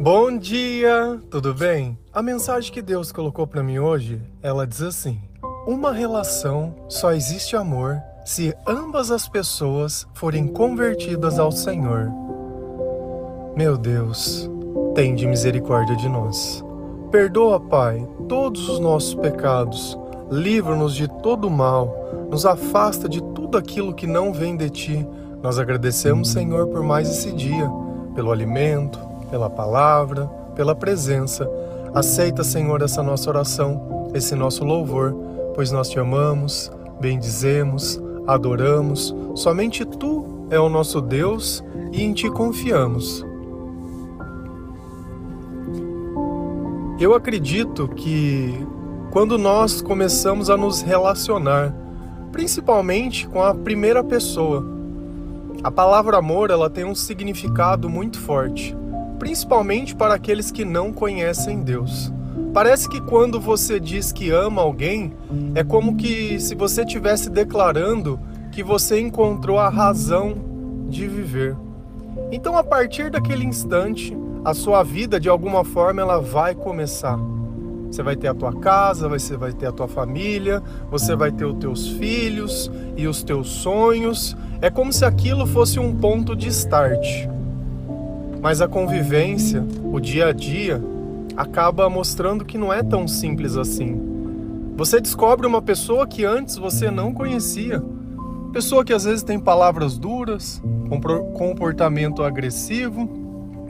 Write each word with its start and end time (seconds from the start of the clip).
Bom 0.00 0.38
dia, 0.38 1.18
tudo 1.28 1.52
bem? 1.52 1.98
A 2.14 2.22
mensagem 2.22 2.72
que 2.72 2.80
Deus 2.80 3.10
colocou 3.10 3.48
para 3.48 3.64
mim 3.64 3.80
hoje, 3.80 4.22
ela 4.40 4.64
diz 4.64 4.80
assim: 4.80 5.20
Uma 5.66 5.90
relação 5.90 6.72
só 6.88 7.10
existe 7.10 7.56
amor 7.56 8.00
se 8.24 8.54
ambas 8.64 9.10
as 9.10 9.28
pessoas 9.28 10.06
forem 10.14 10.46
convertidas 10.46 11.40
ao 11.40 11.50
Senhor. 11.50 12.12
Meu 13.56 13.76
Deus, 13.76 14.48
tem 14.94 15.16
de 15.16 15.26
misericórdia 15.26 15.96
de 15.96 16.08
nós. 16.08 16.64
Perdoa, 17.10 17.58
Pai, 17.58 18.06
todos 18.28 18.68
os 18.68 18.78
nossos 18.78 19.16
pecados, 19.16 19.98
livra-nos 20.30 20.94
de 20.94 21.08
todo 21.08 21.50
mal, 21.50 21.92
nos 22.30 22.46
afasta 22.46 23.08
de 23.08 23.20
tudo 23.34 23.58
aquilo 23.58 23.92
que 23.92 24.06
não 24.06 24.32
vem 24.32 24.56
de 24.56 24.70
ti. 24.70 25.08
Nós 25.42 25.58
agradecemos, 25.58 26.30
Senhor, 26.30 26.68
por 26.68 26.84
mais 26.84 27.10
esse 27.10 27.32
dia, 27.32 27.68
pelo 28.14 28.30
alimento, 28.30 29.07
pela 29.30 29.48
palavra, 29.48 30.26
pela 30.54 30.74
presença. 30.74 31.48
Aceita, 31.94 32.44
Senhor, 32.44 32.82
essa 32.82 33.02
nossa 33.02 33.30
oração, 33.30 34.10
esse 34.14 34.34
nosso 34.34 34.64
louvor, 34.64 35.14
pois 35.54 35.70
nós 35.70 35.88
te 35.88 35.98
amamos, 35.98 36.70
bendizemos, 37.00 38.00
adoramos. 38.26 39.14
Somente 39.34 39.84
tu 39.84 40.46
é 40.50 40.58
o 40.58 40.68
nosso 40.68 41.00
Deus 41.00 41.62
e 41.92 42.02
em 42.02 42.12
ti 42.12 42.30
confiamos. 42.30 43.24
Eu 47.00 47.14
acredito 47.14 47.86
que 47.88 48.66
quando 49.12 49.38
nós 49.38 49.80
começamos 49.80 50.50
a 50.50 50.56
nos 50.56 50.82
relacionar, 50.82 51.72
principalmente 52.32 53.26
com 53.28 53.42
a 53.42 53.54
primeira 53.54 54.02
pessoa, 54.02 54.66
a 55.62 55.70
palavra 55.70 56.18
amor 56.18 56.50
ela 56.50 56.68
tem 56.68 56.84
um 56.84 56.94
significado 56.94 57.88
muito 57.88 58.20
forte 58.20 58.76
principalmente 59.18 59.94
para 59.94 60.14
aqueles 60.14 60.50
que 60.50 60.64
não 60.64 60.92
conhecem 60.92 61.62
Deus. 61.62 62.12
Parece 62.52 62.88
que 62.88 63.00
quando 63.00 63.40
você 63.40 63.78
diz 63.78 64.12
que 64.12 64.30
ama 64.30 64.62
alguém, 64.62 65.12
é 65.54 65.62
como 65.62 65.96
que 65.96 66.40
se 66.40 66.54
você 66.54 66.82
estivesse 66.82 67.28
declarando 67.28 68.18
que 68.50 68.62
você 68.62 68.98
encontrou 69.00 69.58
a 69.58 69.68
razão 69.68 70.36
de 70.88 71.06
viver. 71.06 71.56
Então, 72.32 72.56
a 72.56 72.64
partir 72.64 73.10
daquele 73.10 73.44
instante, 73.44 74.16
a 74.44 74.54
sua 74.54 74.82
vida 74.82 75.20
de 75.20 75.28
alguma 75.28 75.64
forma 75.64 76.00
ela 76.00 76.20
vai 76.20 76.54
começar. 76.54 77.18
Você 77.90 78.02
vai 78.02 78.16
ter 78.16 78.28
a 78.28 78.34
tua 78.34 78.52
casa, 78.52 79.08
você 79.08 79.36
vai 79.36 79.52
ter 79.52 79.66
a 79.66 79.72
tua 79.72 79.88
família, 79.88 80.62
você 80.90 81.16
vai 81.16 81.32
ter 81.32 81.44
os 81.44 81.58
teus 81.58 81.88
filhos 81.88 82.70
e 82.96 83.06
os 83.06 83.22
teus 83.22 83.48
sonhos. 83.48 84.36
É 84.60 84.70
como 84.70 84.92
se 84.92 85.04
aquilo 85.04 85.46
fosse 85.46 85.78
um 85.78 85.94
ponto 85.94 86.36
de 86.36 86.48
start. 86.48 87.28
Mas 88.40 88.60
a 88.60 88.68
convivência, 88.68 89.64
o 89.84 89.98
dia 89.98 90.28
a 90.28 90.32
dia, 90.32 90.82
acaba 91.36 91.88
mostrando 91.90 92.44
que 92.44 92.56
não 92.56 92.72
é 92.72 92.82
tão 92.82 93.08
simples 93.08 93.56
assim. 93.56 94.00
Você 94.76 95.00
descobre 95.00 95.46
uma 95.46 95.60
pessoa 95.60 96.06
que 96.06 96.24
antes 96.24 96.56
você 96.56 96.90
não 96.90 97.12
conhecia. 97.12 97.82
Pessoa 98.52 98.84
que 98.84 98.92
às 98.92 99.04
vezes 99.04 99.22
tem 99.22 99.38
palavras 99.38 99.98
duras, 99.98 100.62
comportamento 101.34 102.22
agressivo, 102.22 103.08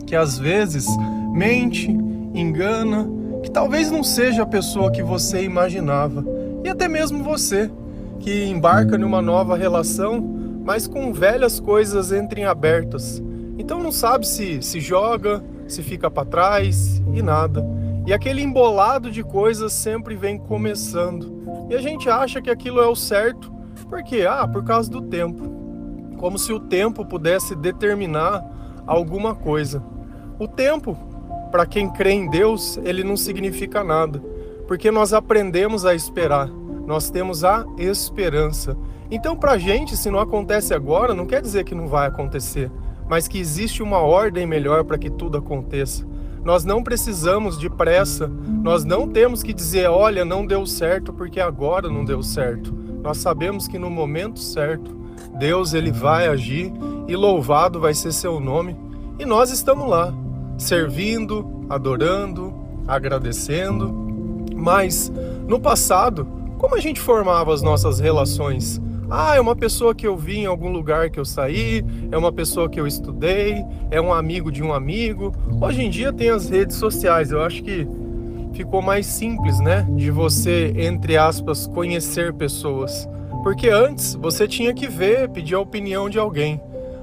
que 0.06 0.14
às 0.14 0.38
vezes 0.38 0.86
mente, 1.32 1.90
engana, 2.34 3.08
que 3.42 3.50
talvez 3.50 3.90
não 3.90 4.04
seja 4.04 4.42
a 4.42 4.46
pessoa 4.46 4.90
que 4.90 5.02
você 5.02 5.42
imaginava. 5.42 6.24
E 6.62 6.68
até 6.68 6.88
mesmo 6.88 7.24
você, 7.24 7.70
que 8.20 8.44
embarca 8.44 8.98
numa 8.98 9.22
nova 9.22 9.56
relação, 9.56 10.20
mas 10.62 10.86
com 10.86 11.12
velhas 11.12 11.58
coisas 11.58 12.12
entrem 12.12 12.44
abertas 12.44 13.22
então 13.58 13.82
não 13.82 13.90
sabe 13.90 14.26
se 14.26 14.62
se 14.62 14.78
joga, 14.80 15.44
se 15.66 15.82
fica 15.82 16.08
para 16.08 16.24
trás 16.24 17.02
e 17.12 17.20
nada. 17.20 17.66
E 18.06 18.12
aquele 18.12 18.40
embolado 18.40 19.10
de 19.10 19.22
coisas 19.22 19.72
sempre 19.72 20.14
vem 20.14 20.38
começando. 20.38 21.66
E 21.68 21.74
a 21.74 21.80
gente 21.82 22.08
acha 22.08 22.40
que 22.40 22.48
aquilo 22.48 22.80
é 22.80 22.86
o 22.86 22.94
certo, 22.94 23.52
porque 23.90 24.24
ah, 24.26 24.46
por 24.48 24.64
causa 24.64 24.90
do 24.90 25.02
tempo. 25.02 25.44
Como 26.16 26.38
se 26.38 26.52
o 26.52 26.60
tempo 26.60 27.04
pudesse 27.04 27.54
determinar 27.54 28.42
alguma 28.86 29.34
coisa. 29.34 29.82
O 30.38 30.48
tempo, 30.48 30.96
para 31.50 31.66
quem 31.66 31.90
crê 31.90 32.12
em 32.12 32.30
Deus, 32.30 32.78
ele 32.82 33.04
não 33.04 33.16
significa 33.16 33.84
nada, 33.84 34.20
porque 34.66 34.90
nós 34.90 35.12
aprendemos 35.12 35.84
a 35.84 35.94
esperar. 35.94 36.48
Nós 36.48 37.10
temos 37.10 37.44
a 37.44 37.66
esperança. 37.76 38.76
Então, 39.10 39.36
para 39.36 39.58
gente, 39.58 39.96
se 39.96 40.10
não 40.10 40.18
acontece 40.18 40.72
agora, 40.72 41.14
não 41.14 41.26
quer 41.26 41.42
dizer 41.42 41.64
que 41.64 41.74
não 41.74 41.86
vai 41.86 42.06
acontecer 42.06 42.70
mas 43.08 43.26
que 43.26 43.38
existe 43.38 43.82
uma 43.82 43.98
ordem 43.98 44.46
melhor 44.46 44.84
para 44.84 44.98
que 44.98 45.10
tudo 45.10 45.38
aconteça. 45.38 46.06
Nós 46.44 46.64
não 46.64 46.82
precisamos 46.82 47.58
de 47.58 47.68
pressa, 47.68 48.30
nós 48.62 48.84
não 48.84 49.08
temos 49.08 49.42
que 49.42 49.52
dizer, 49.52 49.88
olha, 49.88 50.24
não 50.24 50.46
deu 50.46 50.64
certo 50.66 51.12
porque 51.12 51.40
agora 51.40 51.88
não 51.88 52.04
deu 52.04 52.22
certo. 52.22 52.72
Nós 53.02 53.18
sabemos 53.18 53.66
que 53.66 53.78
no 53.78 53.90
momento 53.90 54.38
certo, 54.38 54.96
Deus 55.38 55.74
ele 55.74 55.90
vai 55.90 56.26
agir 56.26 56.72
e 57.06 57.16
louvado 57.16 57.80
vai 57.80 57.94
ser 57.94 58.12
seu 58.12 58.40
nome. 58.40 58.76
E 59.18 59.24
nós 59.24 59.50
estamos 59.50 59.88
lá, 59.88 60.12
servindo, 60.56 61.64
adorando, 61.68 62.54
agradecendo. 62.86 63.92
Mas 64.54 65.12
no 65.46 65.60
passado, 65.60 66.26
como 66.58 66.74
a 66.74 66.80
gente 66.80 67.00
formava 67.00 67.52
as 67.52 67.62
nossas 67.62 68.00
relações? 68.00 68.80
Ah, 69.10 69.36
é 69.36 69.40
uma 69.40 69.56
pessoa 69.56 69.94
que 69.94 70.06
eu 70.06 70.14
vi 70.18 70.40
em 70.40 70.46
algum 70.46 70.68
lugar 70.70 71.08
que 71.08 71.18
eu 71.18 71.24
saí, 71.24 71.82
é 72.12 72.18
uma 72.18 72.30
pessoa 72.30 72.68
que 72.68 72.78
eu 72.78 72.86
estudei, 72.86 73.64
é 73.90 73.98
um 73.98 74.12
amigo 74.12 74.52
de 74.52 74.62
um 74.62 74.70
amigo. 74.70 75.34
Hoje 75.62 75.82
em 75.82 75.88
dia 75.88 76.12
tem 76.12 76.28
as 76.28 76.50
redes 76.50 76.76
sociais, 76.76 77.30
eu 77.30 77.42
acho 77.42 77.62
que 77.62 77.88
ficou 78.52 78.82
mais 78.82 79.06
simples, 79.06 79.58
né? 79.60 79.86
De 79.96 80.10
você, 80.10 80.74
entre 80.76 81.16
aspas, 81.16 81.66
conhecer 81.66 82.34
pessoas. 82.34 83.08
Porque 83.42 83.70
antes 83.70 84.14
você 84.14 84.46
tinha 84.46 84.74
que 84.74 84.86
ver, 84.86 85.30
pedir 85.30 85.54
a 85.54 85.60
opinião 85.60 86.10
de 86.10 86.18
alguém. 86.18 86.60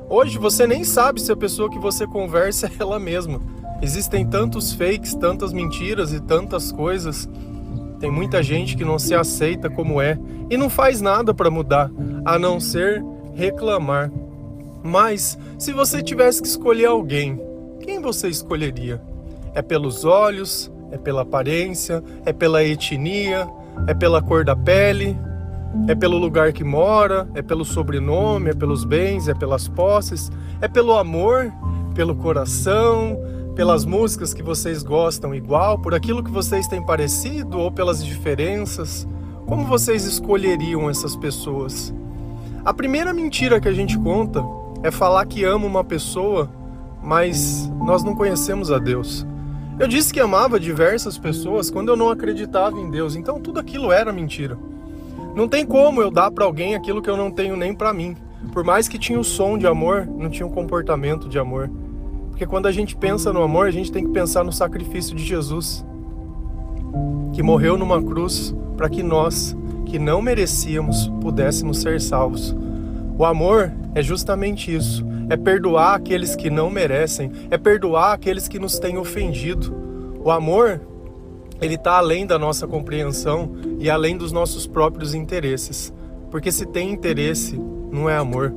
Hoje 0.07 0.37
você 0.37 0.67
nem 0.67 0.83
sabe 0.83 1.19
se 1.19 1.31
a 1.31 1.35
pessoa 1.35 1.71
que 1.71 1.79
você 1.79 2.05
conversa 2.05 2.67
é 2.67 2.71
ela 2.77 2.99
mesma. 2.99 3.41
Existem 3.81 4.23
tantos 4.23 4.71
fakes, 4.73 5.15
tantas 5.15 5.51
mentiras 5.51 6.13
e 6.13 6.19
tantas 6.19 6.71
coisas 6.71 7.27
tem 8.05 8.11
muita 8.11 8.43
gente 8.43 8.77
que 8.77 8.85
não 8.85 8.99
se 8.99 9.15
aceita 9.15 9.67
como 9.67 9.99
é 9.99 10.15
e 10.47 10.55
não 10.55 10.69
faz 10.69 11.01
nada 11.01 11.33
para 11.33 11.49
mudar, 11.49 11.89
a 12.23 12.37
não 12.37 12.59
ser 12.59 13.03
reclamar. 13.33 14.11
Mas 14.83 15.39
se 15.57 15.73
você 15.73 16.03
tivesse 16.03 16.39
que 16.39 16.47
escolher 16.47 16.85
alguém, 16.85 17.41
quem 17.79 17.99
você 17.99 18.27
escolheria? 18.27 19.01
É 19.55 19.61
pelos 19.63 20.05
olhos, 20.05 20.71
é 20.91 20.99
pela 20.99 21.23
aparência, 21.23 22.03
é 22.27 22.31
pela 22.31 22.63
etnia, 22.63 23.49
é 23.87 23.93
pela 23.95 24.21
cor 24.21 24.45
da 24.45 24.55
pele, 24.55 25.17
é 25.87 25.95
pelo 25.95 26.19
lugar 26.19 26.53
que 26.53 26.63
mora, 26.63 27.27
é 27.33 27.41
pelo 27.41 27.65
sobrenome, 27.65 28.51
é 28.51 28.53
pelos 28.53 28.85
bens, 28.85 29.27
é 29.27 29.33
pelas 29.33 29.67
posses, 29.67 30.31
é 30.61 30.67
pelo 30.67 30.95
amor, 30.95 31.51
pelo 31.95 32.15
coração, 32.15 33.17
pelas 33.55 33.85
músicas 33.85 34.33
que 34.33 34.43
vocês 34.43 34.83
gostam 34.83 35.33
igual, 35.33 35.79
por 35.79 35.95
aquilo 35.95 36.21
que 36.21 36.29
vocês 36.29 36.67
têm 36.67 36.85
parecido 36.85 37.57
ou 37.57 37.71
pelas 37.71 38.05
diferenças? 38.05 39.07
Como 39.45 39.65
vocês 39.65 40.03
escolheriam 40.03 40.89
essas 40.89 41.15
pessoas? 41.15 41.93
A 42.65 42.73
primeira 42.73 43.13
mentira 43.13 43.59
que 43.61 43.69
a 43.69 43.73
gente 43.73 43.97
conta 43.97 44.43
é 44.83 44.91
falar 44.91 45.25
que 45.25 45.45
ama 45.45 45.65
uma 45.65 45.85
pessoa, 45.85 46.49
mas 47.01 47.71
nós 47.79 48.03
não 48.03 48.13
conhecemos 48.13 48.71
a 48.71 48.77
Deus. 48.77 49.25
Eu 49.79 49.87
disse 49.87 50.13
que 50.13 50.19
amava 50.19 50.59
diversas 50.59 51.17
pessoas 51.17 51.69
quando 51.69 51.89
eu 51.89 51.95
não 51.95 52.09
acreditava 52.09 52.77
em 52.77 52.89
Deus, 52.89 53.15
então 53.15 53.39
tudo 53.39 53.59
aquilo 53.59 53.89
era 53.89 54.11
mentira. 54.11 54.57
Não 55.33 55.47
tem 55.47 55.65
como 55.65 56.01
eu 56.01 56.11
dar 56.11 56.29
para 56.29 56.43
alguém 56.43 56.75
aquilo 56.75 57.01
que 57.01 57.09
eu 57.09 57.15
não 57.15 57.31
tenho 57.31 57.55
nem 57.55 57.73
para 57.73 57.93
mim. 57.93 58.17
Por 58.51 58.65
mais 58.65 58.89
que 58.89 58.99
tinha 58.99 59.19
o 59.19 59.23
som 59.23 59.57
de 59.57 59.65
amor, 59.65 60.05
não 60.05 60.29
tinha 60.29 60.45
o 60.45 60.51
comportamento 60.51 61.29
de 61.29 61.39
amor. 61.39 61.69
Porque 62.35 62.45
quando 62.45 62.65
a 62.65 62.71
gente 62.73 62.97
pensa 62.97 63.31
no 63.31 63.41
amor, 63.41 63.65
a 63.65 63.71
gente 63.71 63.89
tem 63.89 64.03
que 64.03 64.11
pensar 64.11 64.43
no 64.43 64.51
sacrifício 64.51 65.15
de 65.15 65.23
Jesus, 65.23 65.85
que 67.31 67.41
morreu 67.41 67.77
numa 67.77 68.03
cruz 68.03 68.53
para 68.75 68.89
que 68.89 69.01
nós, 69.01 69.55
que 69.85 69.97
não 69.97 70.21
merecíamos, 70.21 71.07
pudéssemos 71.21 71.77
ser 71.77 72.01
salvos. 72.01 72.53
O 73.17 73.23
amor 73.23 73.71
é 73.93 74.03
justamente 74.03 74.75
isso: 74.75 75.05
é 75.29 75.37
perdoar 75.37 75.95
aqueles 75.95 76.35
que 76.35 76.49
não 76.49 76.69
merecem, 76.69 77.31
é 77.49 77.57
perdoar 77.57 78.11
aqueles 78.11 78.49
que 78.49 78.59
nos 78.59 78.79
têm 78.79 78.97
ofendido. 78.97 79.73
O 80.21 80.29
amor, 80.29 80.81
ele 81.61 81.75
está 81.75 81.99
além 81.99 82.27
da 82.27 82.37
nossa 82.37 82.67
compreensão 82.67 83.53
e 83.79 83.89
além 83.89 84.17
dos 84.17 84.33
nossos 84.33 84.67
próprios 84.67 85.13
interesses. 85.13 85.93
Porque 86.29 86.51
se 86.51 86.65
tem 86.65 86.91
interesse, 86.91 87.57
não 87.89 88.09
é 88.09 88.17
amor. 88.17 88.53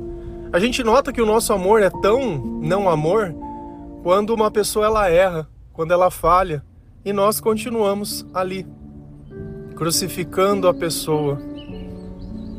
A 0.51 0.59
gente 0.59 0.83
nota 0.83 1.13
que 1.13 1.21
o 1.21 1.25
nosso 1.25 1.53
amor 1.53 1.81
é 1.81 1.89
tão 1.89 2.59
não 2.61 2.89
amor 2.89 3.33
quando 4.01 4.33
uma 4.33 4.49
pessoa 4.49 4.85
ela 4.85 5.09
erra, 5.09 5.47
quando 5.73 5.91
ela 5.91 6.09
falha, 6.09 6.63
e 7.03 7.11
nós 7.13 7.39
continuamos 7.39 8.25
ali, 8.33 8.65
crucificando 9.75 10.67
a 10.67 10.73
pessoa. 10.73 11.39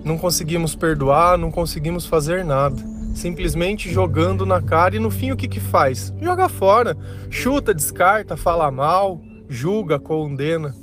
Não 0.04 0.16
conseguimos 0.16 0.74
perdoar, 0.74 1.36
não 1.36 1.50
conseguimos 1.50 2.06
fazer 2.06 2.44
nada. 2.44 2.76
simplesmente 3.14 3.90
jogando 3.90 4.46
na 4.46 4.62
cara 4.62 4.94
e 4.94 5.00
no 5.00 5.10
fim 5.10 5.32
o 5.32 5.36
que 5.36 5.48
que 5.48 5.58
faz? 5.58 6.14
Joga 6.22 6.48
fora, 6.48 6.96
chuta, 7.28 7.74
descarta, 7.74 8.36
fala 8.36 8.70
mal, 8.70 9.20
julga, 9.48 9.98
condena. 9.98 10.74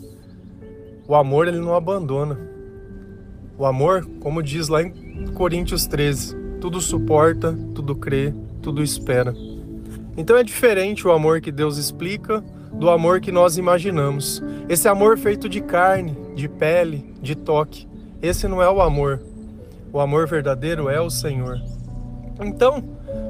O 1.07 1.15
amor 1.15 1.47
ele 1.47 1.59
não 1.59 1.73
abandona. 1.73 2.37
O 3.57 3.65
amor, 3.65 4.05
como 4.19 4.43
diz 4.43 4.67
lá 4.67 4.83
em 4.83 4.91
Coríntios 5.33 5.87
13, 5.87 6.35
tudo 6.59 6.81
suporta, 6.81 7.57
tudo 7.73 7.95
crê, 7.95 8.33
tudo 8.61 8.83
espera. 8.83 9.33
Então 10.17 10.35
é 10.35 10.43
diferente 10.43 11.07
o 11.07 11.11
amor 11.11 11.39
que 11.39 11.51
Deus 11.51 11.77
explica 11.77 12.43
do 12.73 12.89
amor 12.89 13.21
que 13.21 13.31
nós 13.31 13.57
imaginamos. 13.57 14.41
Esse 14.67 14.87
amor 14.87 15.17
feito 15.17 15.47
de 15.47 15.61
carne, 15.61 16.17
de 16.35 16.49
pele, 16.49 17.13
de 17.21 17.35
toque. 17.35 17.87
Esse 18.19 18.47
não 18.47 18.61
é 18.61 18.69
o 18.69 18.81
amor. 18.81 19.21
O 19.93 19.99
amor 19.99 20.27
verdadeiro 20.27 20.89
é 20.89 20.99
o 20.99 21.09
Senhor. 21.09 21.61
Então, 22.43 22.83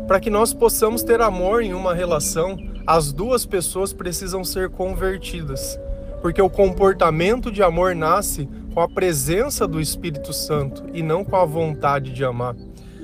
para 0.07 0.19
que 0.19 0.29
nós 0.29 0.53
possamos 0.53 1.03
ter 1.03 1.21
amor 1.21 1.61
em 1.61 1.73
uma 1.73 1.93
relação, 1.93 2.57
as 2.85 3.11
duas 3.11 3.45
pessoas 3.45 3.91
precisam 3.91 4.45
ser 4.45 4.69
convertidas, 4.69 5.77
porque 6.21 6.41
o 6.41 6.49
comportamento 6.49 7.51
de 7.51 7.61
amor 7.61 7.93
nasce 7.93 8.47
com 8.73 8.79
a 8.79 8.87
presença 8.87 9.67
do 9.67 9.81
Espírito 9.81 10.31
Santo 10.31 10.85
e 10.93 11.03
não 11.03 11.23
com 11.25 11.35
a 11.35 11.43
vontade 11.43 12.13
de 12.13 12.23
amar. 12.23 12.55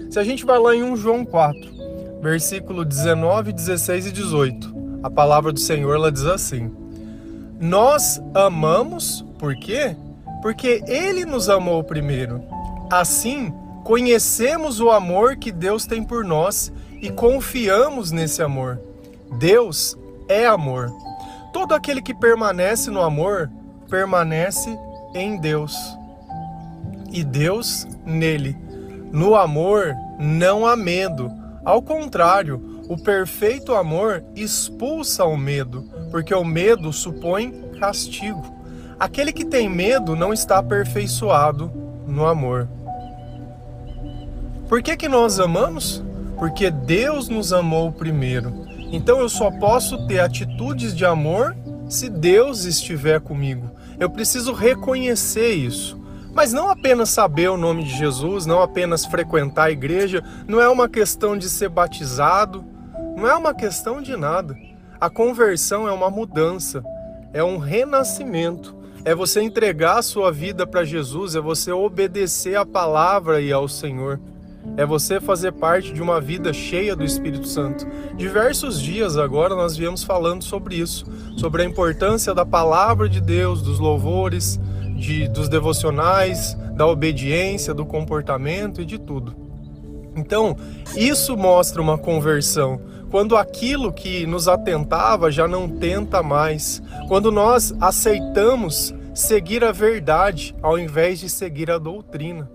Se 0.10 0.20
a 0.20 0.24
gente 0.24 0.46
vai 0.46 0.58
lá 0.58 0.74
em 0.74 0.84
1 0.84 0.96
João 0.96 1.26
4, 1.26 1.83
versículo 2.24 2.86
19, 2.86 3.52
16 3.52 4.08
e 4.08 4.12
18, 4.14 5.02
a 5.04 5.10
palavra 5.10 5.52
do 5.52 5.60
Senhor 5.60 5.94
ela 5.94 6.10
diz 6.10 6.25
assim: 6.25 6.74
Nós 7.60 8.22
amamos, 8.34 9.25
por 9.38 9.54
quê? 9.58 9.94
Porque 10.42 10.81
ele 10.88 11.25
nos 11.25 11.50
amou 11.50 11.84
primeiro. 11.84 12.42
Assim, 12.90 13.54
conhecemos 13.84 14.80
o 14.80 14.90
amor 14.90 15.36
que 15.36 15.52
Deus 15.52 15.86
tem 15.86 16.02
por 16.02 16.24
nós 16.24 16.72
e 17.02 17.12
confiamos 17.12 18.12
nesse 18.12 18.42
amor. 18.42 18.80
Deus 19.38 19.98
é 20.30 20.46
amor. 20.46 20.90
Todo 21.52 21.74
aquele 21.74 22.02
que 22.02 22.14
permanece 22.14 22.90
no 22.90 23.02
amor 23.02 23.52
permanece 23.90 24.75
em 25.14 25.38
Deus 25.38 25.75
e 27.12 27.22
Deus 27.22 27.86
nele. 28.06 28.58
No 29.12 29.36
amor 29.36 29.94
não 30.18 30.66
há 30.66 30.75
medo. 30.78 31.43
Ao 31.63 31.81
contrário, 31.81 32.81
o 32.89 32.98
perfeito 32.98 33.74
amor 33.74 34.24
expulsa 34.36 35.24
o 35.24 35.38
medo, 35.38 35.89
porque 36.12 36.33
o 36.33 36.44
medo 36.44 36.92
supõe 36.92 37.51
castigo. 37.80 38.44
Aquele 39.00 39.31
que 39.31 39.45
tem 39.45 39.69
medo 39.69 40.15
não 40.15 40.33
está 40.33 40.57
aperfeiçoado 40.57 41.71
no 42.06 42.25
amor. 42.25 42.68
Por 44.68 44.81
que, 44.81 44.98
que 44.98 45.07
nós 45.07 45.39
amamos? 45.39 46.04
Porque 46.38 46.69
Deus 46.69 47.30
nos 47.30 47.54
amou 47.54 47.92
primeiro. 47.92 48.65
Então 48.92 49.19
eu 49.19 49.30
só 49.30 49.50
posso 49.50 50.06
ter 50.07 50.19
atitudes 50.19 50.94
de 50.95 51.06
amor 51.06 51.56
se 51.88 52.10
Deus 52.10 52.65
estiver 52.65 53.21
comigo. 53.21 53.71
Eu 54.00 54.10
preciso 54.10 54.51
reconhecer 54.51 55.54
isso. 55.54 56.03
Mas 56.34 56.52
não 56.52 56.68
apenas 56.68 57.10
saber 57.10 57.50
o 57.50 57.58
nome 57.58 57.84
de 57.84 57.96
Jesus, 57.96 58.46
não 58.46 58.62
apenas 58.62 59.06
frequentar 59.06 59.66
a 59.66 59.72
igreja, 59.72 60.24
não 60.48 60.60
é 60.60 60.68
uma 60.68 60.90
questão 60.90 61.38
de 61.38 61.48
ser 61.48 61.70
batizado, 61.70 62.66
não 63.16 63.28
é 63.28 63.36
uma 63.36 63.54
questão 63.54 64.02
de 64.02 64.18
nada. 64.18 64.58
A 65.00 65.10
conversão 65.10 65.88
é 65.88 65.92
uma 65.92 66.10
mudança, 66.10 66.84
é 67.34 67.44
um 67.44 67.58
renascimento, 67.58 68.76
é 69.06 69.14
você 69.14 69.42
entregar 69.42 70.00
a 70.00 70.02
sua 70.02 70.32
vida 70.32 70.66
para 70.66 70.84
Jesus, 70.84 71.36
é 71.36 71.42
você 71.42 71.72
obedecer 71.72 72.56
a 72.56 72.66
palavra 72.66 73.40
e 73.40 73.52
ao 73.52 73.68
Senhor. 73.68 74.20
É 74.78 74.86
você 74.86 75.20
fazer 75.20 75.52
parte 75.52 75.92
de 75.92 76.02
uma 76.02 76.22
vida 76.22 76.54
cheia 76.54 76.96
do 76.96 77.04
Espírito 77.04 77.46
Santo. 77.46 77.86
Diversos 78.16 78.82
dias 78.82 79.18
agora 79.18 79.56
nós 79.56 79.76
viemos 79.76 80.04
falando 80.04 80.42
sobre 80.42 80.76
isso, 80.76 81.06
sobre 81.38 81.62
a 81.62 81.66
importância 81.66 82.34
da 82.34 82.46
palavra 82.46 83.10
de 83.10 83.20
Deus, 83.20 83.62
dos 83.62 83.78
louvores, 83.78 84.58
de, 84.95 85.28
dos 85.28 85.50
devocionais, 85.50 86.57
da 86.75 86.86
obediência, 86.88 87.74
do 87.74 87.86
comportamento 87.86 88.81
e 88.81 88.86
de 88.86 88.98
tudo. 88.98 89.36
Então, 90.16 90.56
isso 90.95 91.36
mostra 91.36 91.81
uma 91.81 91.98
conversão. 91.98 92.80
Quando 93.10 93.38
aquilo 93.38 93.92
que 93.92 94.25
nos 94.25 94.48
atentava 94.48 95.31
já 95.31 95.48
não 95.48 95.69
tenta 95.69 96.24
mais. 96.24 96.81
Quando 97.07 97.31
nós 97.31 97.74
aceitamos 97.80 98.94
seguir 99.13 99.63
a 99.63 99.72
verdade 99.72 100.56
ao 100.62 100.80
invés 100.80 101.19
de 101.19 101.30
seguir 101.30 101.69
a 101.69 101.78
doutrina. 101.78 102.50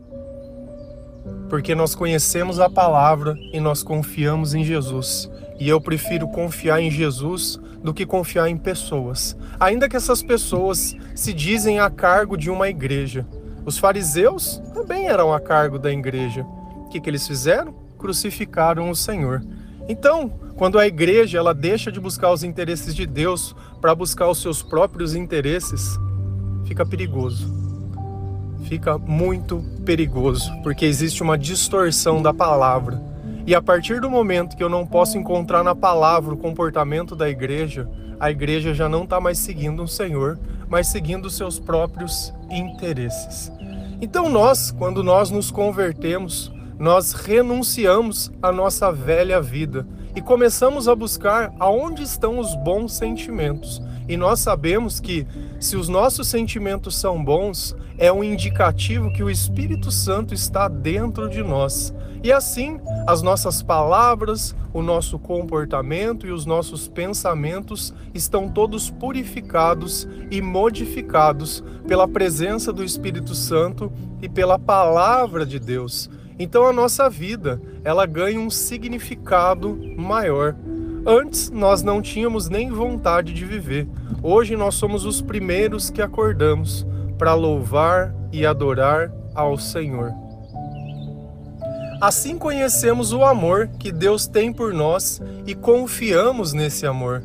Porque 1.48 1.74
nós 1.74 1.94
conhecemos 1.94 2.58
a 2.58 2.68
palavra 2.68 3.36
e 3.52 3.60
nós 3.60 3.82
confiamos 3.82 4.54
em 4.54 4.64
Jesus. 4.64 5.30
E 5.58 5.68
eu 5.68 5.80
prefiro 5.80 6.28
confiar 6.28 6.80
em 6.80 6.90
Jesus 6.90 7.58
do 7.82 7.92
que 7.94 8.06
confiar 8.06 8.48
em 8.48 8.56
pessoas, 8.56 9.36
ainda 9.58 9.88
que 9.88 9.96
essas 9.96 10.22
pessoas 10.22 10.96
se 11.14 11.32
dizem 11.32 11.78
a 11.78 11.90
cargo 11.90 12.36
de 12.36 12.50
uma 12.50 12.68
igreja. 12.68 13.26
Os 13.64 13.78
fariseus 13.78 14.62
também 14.72 15.08
eram 15.08 15.32
a 15.32 15.40
cargo 15.40 15.78
da 15.78 15.90
igreja. 15.90 16.42
O 16.42 16.88
que, 16.88 17.00
que 17.00 17.10
eles 17.10 17.26
fizeram? 17.26 17.74
Crucificaram 17.98 18.90
o 18.90 18.96
Senhor. 18.96 19.42
Então, 19.88 20.28
quando 20.56 20.78
a 20.78 20.86
igreja 20.86 21.38
ela 21.38 21.54
deixa 21.54 21.90
de 21.90 22.00
buscar 22.00 22.32
os 22.32 22.42
interesses 22.42 22.94
de 22.94 23.06
Deus 23.06 23.54
para 23.80 23.94
buscar 23.94 24.28
os 24.28 24.40
seus 24.40 24.62
próprios 24.62 25.14
interesses, 25.14 25.98
fica 26.66 26.84
perigoso. 26.84 27.52
Fica 28.64 28.98
muito 28.98 29.64
perigoso, 29.84 30.52
porque 30.62 30.84
existe 30.84 31.22
uma 31.22 31.38
distorção 31.38 32.20
da 32.20 32.34
palavra. 32.34 33.00
E 33.48 33.54
a 33.54 33.62
partir 33.62 33.98
do 33.98 34.10
momento 34.10 34.58
que 34.58 34.62
eu 34.62 34.68
não 34.68 34.86
posso 34.86 35.16
encontrar 35.16 35.64
na 35.64 35.74
palavra 35.74 36.34
o 36.34 36.36
comportamento 36.36 37.16
da 37.16 37.30
igreja, 37.30 37.88
a 38.20 38.30
igreja 38.30 38.74
já 38.74 38.90
não 38.90 39.04
está 39.04 39.18
mais 39.22 39.38
seguindo 39.38 39.82
o 39.82 39.88
Senhor, 39.88 40.38
mas 40.68 40.88
seguindo 40.88 41.30
seus 41.30 41.58
próprios 41.58 42.30
interesses. 42.50 43.50
Então 44.02 44.28
nós, 44.28 44.70
quando 44.70 45.02
nós 45.02 45.30
nos 45.30 45.50
convertemos, 45.50 46.52
nós 46.78 47.14
renunciamos 47.14 48.30
à 48.42 48.52
nossa 48.52 48.92
velha 48.92 49.40
vida 49.40 49.86
e 50.14 50.20
começamos 50.20 50.86
a 50.86 50.94
buscar 50.94 51.50
aonde 51.58 52.02
estão 52.02 52.38
os 52.38 52.54
bons 52.54 52.92
sentimentos. 52.92 53.80
E 54.08 54.16
nós 54.16 54.40
sabemos 54.40 54.98
que 54.98 55.26
se 55.60 55.76
os 55.76 55.88
nossos 55.88 56.28
sentimentos 56.28 56.96
são 56.96 57.22
bons, 57.22 57.76
é 57.98 58.12
um 58.12 58.24
indicativo 58.24 59.12
que 59.12 59.22
o 59.22 59.28
Espírito 59.28 59.90
Santo 59.90 60.32
está 60.32 60.66
dentro 60.66 61.28
de 61.28 61.42
nós. 61.42 61.92
E 62.22 62.32
assim, 62.32 62.80
as 63.06 63.22
nossas 63.22 63.62
palavras, 63.62 64.56
o 64.72 64.82
nosso 64.82 65.18
comportamento 65.18 66.26
e 66.26 66.32
os 66.32 66.46
nossos 66.46 66.88
pensamentos 66.88 67.94
estão 68.14 68.48
todos 68.48 68.90
purificados 68.90 70.08
e 70.30 70.40
modificados 70.40 71.62
pela 71.86 72.08
presença 72.08 72.72
do 72.72 72.82
Espírito 72.82 73.34
Santo 73.34 73.92
e 74.22 74.28
pela 74.28 74.58
palavra 74.58 75.44
de 75.44 75.58
Deus. 75.58 76.10
Então 76.38 76.66
a 76.66 76.72
nossa 76.72 77.10
vida, 77.10 77.60
ela 77.82 78.06
ganha 78.06 78.38
um 78.38 78.50
significado 78.50 79.76
maior. 79.96 80.54
Antes 81.10 81.48
nós 81.48 81.82
não 81.82 82.02
tínhamos 82.02 82.50
nem 82.50 82.70
vontade 82.70 83.32
de 83.32 83.42
viver. 83.42 83.88
Hoje 84.22 84.54
nós 84.56 84.74
somos 84.74 85.06
os 85.06 85.22
primeiros 85.22 85.88
que 85.88 86.02
acordamos 86.02 86.86
para 87.16 87.32
louvar 87.32 88.14
e 88.30 88.44
adorar 88.44 89.10
ao 89.34 89.56
Senhor. 89.56 90.12
Assim 91.98 92.36
conhecemos 92.36 93.14
o 93.14 93.24
amor 93.24 93.70
que 93.78 93.90
Deus 93.90 94.26
tem 94.26 94.52
por 94.52 94.74
nós 94.74 95.18
e 95.46 95.54
confiamos 95.54 96.52
nesse 96.52 96.86
amor. 96.86 97.24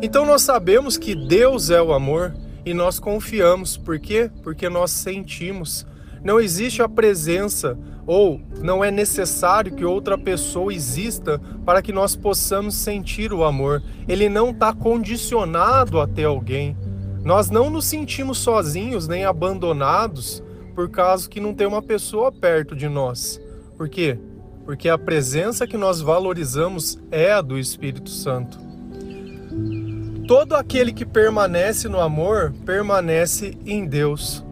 Então 0.00 0.24
nós 0.24 0.40
sabemos 0.40 0.96
que 0.96 1.14
Deus 1.14 1.68
é 1.68 1.82
o 1.82 1.92
amor 1.92 2.34
e 2.64 2.72
nós 2.72 2.98
confiamos. 2.98 3.76
Por 3.76 3.98
quê? 3.98 4.30
Porque 4.42 4.70
nós 4.70 4.90
sentimos. 4.90 5.86
Não 6.22 6.40
existe 6.40 6.82
a 6.82 6.88
presença 6.88 7.78
ou 8.06 8.40
não 8.62 8.82
é 8.82 8.90
necessário 8.90 9.72
que 9.72 9.84
outra 9.84 10.16
pessoa 10.16 10.72
exista 10.72 11.38
para 11.64 11.82
que 11.82 11.92
nós 11.92 12.16
possamos 12.16 12.74
sentir 12.74 13.32
o 13.32 13.44
amor. 13.44 13.82
Ele 14.08 14.28
não 14.28 14.50
está 14.50 14.72
condicionado 14.72 16.00
a 16.00 16.06
ter 16.06 16.24
alguém. 16.24 16.76
Nós 17.22 17.50
não 17.50 17.68
nos 17.68 17.84
sentimos 17.84 18.38
sozinhos 18.38 19.06
nem 19.06 19.24
abandonados 19.24 20.42
por 20.74 20.88
causa 20.88 21.28
que 21.28 21.40
não 21.40 21.52
tem 21.52 21.66
uma 21.66 21.82
pessoa 21.82 22.32
perto 22.32 22.74
de 22.74 22.88
nós. 22.88 23.40
Por 23.76 23.88
quê? 23.88 24.18
Porque 24.64 24.88
a 24.88 24.96
presença 24.96 25.66
que 25.66 25.76
nós 25.76 26.00
valorizamos 26.00 26.98
é 27.10 27.32
a 27.32 27.42
do 27.42 27.58
Espírito 27.58 28.08
Santo. 28.08 28.58
Todo 30.26 30.54
aquele 30.54 30.92
que 30.92 31.04
permanece 31.04 31.88
no 31.88 32.00
amor 32.00 32.54
permanece 32.64 33.56
em 33.66 33.86
Deus. 33.86 34.44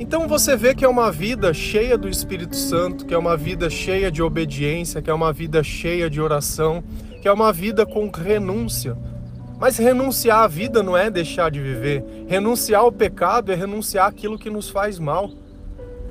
Então 0.00 0.28
você 0.28 0.56
vê 0.56 0.74
que 0.74 0.84
é 0.84 0.88
uma 0.88 1.10
vida 1.10 1.52
cheia 1.52 1.98
do 1.98 2.08
Espírito 2.08 2.54
Santo, 2.54 3.04
que 3.04 3.12
é 3.12 3.18
uma 3.18 3.36
vida 3.36 3.68
cheia 3.68 4.10
de 4.10 4.22
obediência, 4.22 5.02
que 5.02 5.10
é 5.10 5.14
uma 5.14 5.32
vida 5.32 5.62
cheia 5.62 6.08
de 6.08 6.20
oração, 6.20 6.84
que 7.20 7.26
é 7.26 7.32
uma 7.32 7.52
vida 7.52 7.84
com 7.84 8.08
renúncia, 8.08 8.96
mas 9.58 9.76
renunciar 9.76 10.44
à 10.44 10.46
vida 10.46 10.84
não 10.84 10.96
é 10.96 11.10
deixar 11.10 11.50
de 11.50 11.60
viver. 11.60 12.04
Renunciar 12.28 12.82
ao 12.82 12.92
pecado 12.92 13.50
é 13.50 13.56
renunciar 13.56 14.06
àquilo 14.06 14.38
que 14.38 14.48
nos 14.48 14.68
faz 14.68 15.00
mal. 15.00 15.30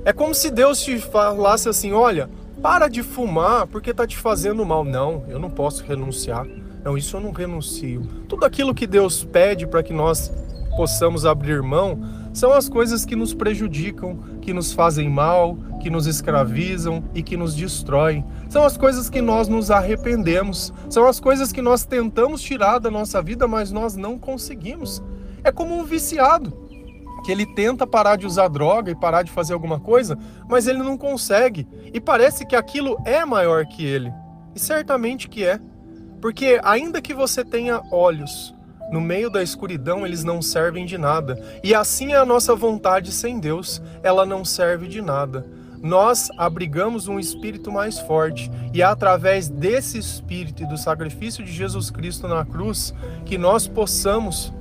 É 0.03 0.11
como 0.11 0.33
se 0.33 0.51
Deus 0.51 0.81
te 0.81 0.99
falasse 0.99 1.69
assim: 1.69 1.93
olha, 1.93 2.29
Para 2.61 2.87
de 2.87 3.03
fumar 3.03 3.67
porque 3.67 3.93
tá 3.93 4.05
te 4.05 4.17
fazendo 4.17 4.65
mal. 4.65 4.83
Não, 4.83 5.23
eu 5.29 5.39
não 5.39 5.49
posso 5.49 5.83
renunciar. 5.85 6.45
Não, 6.83 6.97
isso 6.97 7.15
eu 7.15 7.21
não 7.21 7.31
renuncio. 7.31 8.01
Tudo 8.27 8.45
aquilo 8.45 8.73
que 8.73 8.87
Deus 8.87 9.23
pede 9.23 9.67
para 9.67 9.83
que 9.83 9.93
nós 9.93 10.31
possamos 10.75 11.25
abrir 11.25 11.61
mão 11.61 11.99
são 12.37 12.53
as 12.53 12.69
coisas 12.69 13.03
que 13.03 13.15
nos 13.15 13.33
prejudicam, 13.33 14.19
que 14.39 14.53
nos 14.53 14.71
fazem 14.71 15.09
mal, 15.09 15.57
que 15.81 15.89
nos 15.89 16.05
escravizam 16.05 17.03
e 17.11 17.23
que 17.23 17.35
nos 17.35 17.55
destroem. 17.55 18.23
São 18.47 18.63
as 18.63 18.77
coisas 18.77 19.09
que 19.09 19.23
nós 19.23 19.47
nos 19.47 19.71
arrependemos, 19.71 20.71
são 20.87 21.07
as 21.07 21.19
coisas 21.19 21.51
que 21.51 21.63
nós 21.63 21.83
tentamos 21.83 22.39
tirar 22.43 22.77
da 22.77 22.91
nossa 22.91 23.23
vida, 23.23 23.47
mas 23.47 23.71
nós 23.71 23.95
não 23.95 24.19
conseguimos. 24.19 25.01
É 25.43 25.51
como 25.51 25.75
um 25.75 25.83
viciado 25.83 26.55
que 27.25 27.31
ele 27.31 27.45
tenta 27.55 27.87
parar 27.87 28.17
de 28.17 28.27
usar 28.27 28.49
droga 28.49 28.91
e 28.91 28.95
parar 28.95 29.23
de 29.23 29.31
fazer 29.31 29.53
alguma 29.53 29.79
coisa, 29.79 30.15
mas 30.47 30.67
ele 30.67 30.83
não 30.83 30.95
consegue. 30.95 31.67
E 31.91 31.99
parece 31.99 32.45
que 32.45 32.55
aquilo 32.55 32.99
é 33.03 33.25
maior 33.25 33.65
que 33.65 33.83
ele. 33.83 34.13
E 34.53 34.59
certamente 34.59 35.27
que 35.27 35.43
é. 35.43 35.59
Porque 36.21 36.59
ainda 36.63 37.01
que 37.01 37.15
você 37.15 37.43
tenha 37.43 37.81
olhos, 37.91 38.55
no 38.91 39.01
meio 39.01 39.29
da 39.29 39.43
escuridão, 39.43 40.05
eles 40.05 40.23
não 40.23 40.41
servem 40.41 40.85
de 40.85 40.97
nada. 40.97 41.41
E 41.63 41.73
assim 41.73 42.13
é 42.13 42.17
a 42.17 42.25
nossa 42.25 42.55
vontade 42.55 43.11
sem 43.11 43.39
Deus, 43.39 43.81
ela 44.01 44.25
não 44.25 44.45
serve 44.45 44.87
de 44.87 45.01
nada. 45.01 45.45
Nós 45.81 46.29
abrigamos 46.37 47.07
um 47.07 47.19
espírito 47.19 47.71
mais 47.71 47.99
forte, 47.99 48.49
e 48.73 48.81
é 48.81 48.85
através 48.85 49.47
desse 49.47 49.97
espírito 49.97 50.63
e 50.63 50.67
do 50.67 50.77
sacrifício 50.77 51.43
de 51.43 51.51
Jesus 51.51 51.91
Cristo 51.91 52.27
na 52.27 52.43
cruz 52.43 52.93
que 53.25 53.37
nós 53.37 53.67
possamos 53.67 54.53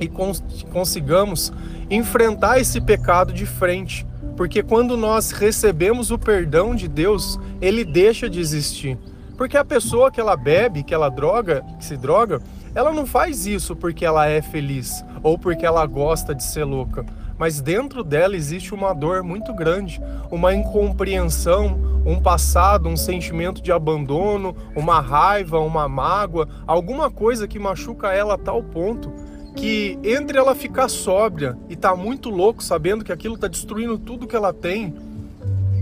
e 0.00 0.08
cons 0.08 0.42
consigamos 0.72 1.52
enfrentar 1.90 2.60
esse 2.60 2.80
pecado 2.80 3.32
de 3.32 3.46
frente. 3.46 4.06
Porque 4.36 4.62
quando 4.62 4.96
nós 4.96 5.32
recebemos 5.32 6.10
o 6.10 6.18
perdão 6.18 6.74
de 6.74 6.86
Deus, 6.86 7.38
ele 7.60 7.84
deixa 7.84 8.30
de 8.30 8.38
existir. 8.40 8.96
Porque 9.36 9.56
a 9.56 9.64
pessoa 9.64 10.10
que 10.10 10.20
ela 10.20 10.36
bebe, 10.36 10.82
que 10.82 10.94
ela 10.94 11.08
droga, 11.08 11.64
que 11.78 11.84
se 11.84 11.96
droga, 11.96 12.40
ela 12.74 12.92
não 12.92 13.06
faz 13.06 13.46
isso 13.46 13.74
porque 13.74 14.04
ela 14.04 14.26
é 14.26 14.42
feliz 14.42 15.04
ou 15.22 15.38
porque 15.38 15.66
ela 15.66 15.84
gosta 15.86 16.34
de 16.34 16.44
ser 16.44 16.64
louca, 16.64 17.04
mas 17.38 17.60
dentro 17.60 18.02
dela 18.02 18.36
existe 18.36 18.74
uma 18.74 18.92
dor 18.92 19.22
muito 19.22 19.54
grande, 19.54 20.00
uma 20.30 20.54
incompreensão, 20.54 22.02
um 22.04 22.20
passado, 22.20 22.88
um 22.88 22.96
sentimento 22.96 23.62
de 23.62 23.70
abandono, 23.70 24.56
uma 24.74 25.00
raiva, 25.00 25.60
uma 25.60 25.88
mágoa, 25.88 26.48
alguma 26.66 27.10
coisa 27.10 27.46
que 27.46 27.58
machuca 27.58 28.12
ela 28.12 28.34
a 28.34 28.38
tal 28.38 28.62
ponto 28.62 29.12
que 29.54 29.98
entre 30.04 30.38
ela 30.38 30.54
ficar 30.54 30.88
sóbria 30.88 31.58
e 31.68 31.74
tá 31.74 31.94
muito 31.96 32.30
louco 32.30 32.62
sabendo 32.62 33.04
que 33.04 33.12
aquilo 33.12 33.36
tá 33.36 33.48
destruindo 33.48 33.98
tudo 33.98 34.26
que 34.26 34.36
ela 34.36 34.52
tem, 34.52 34.94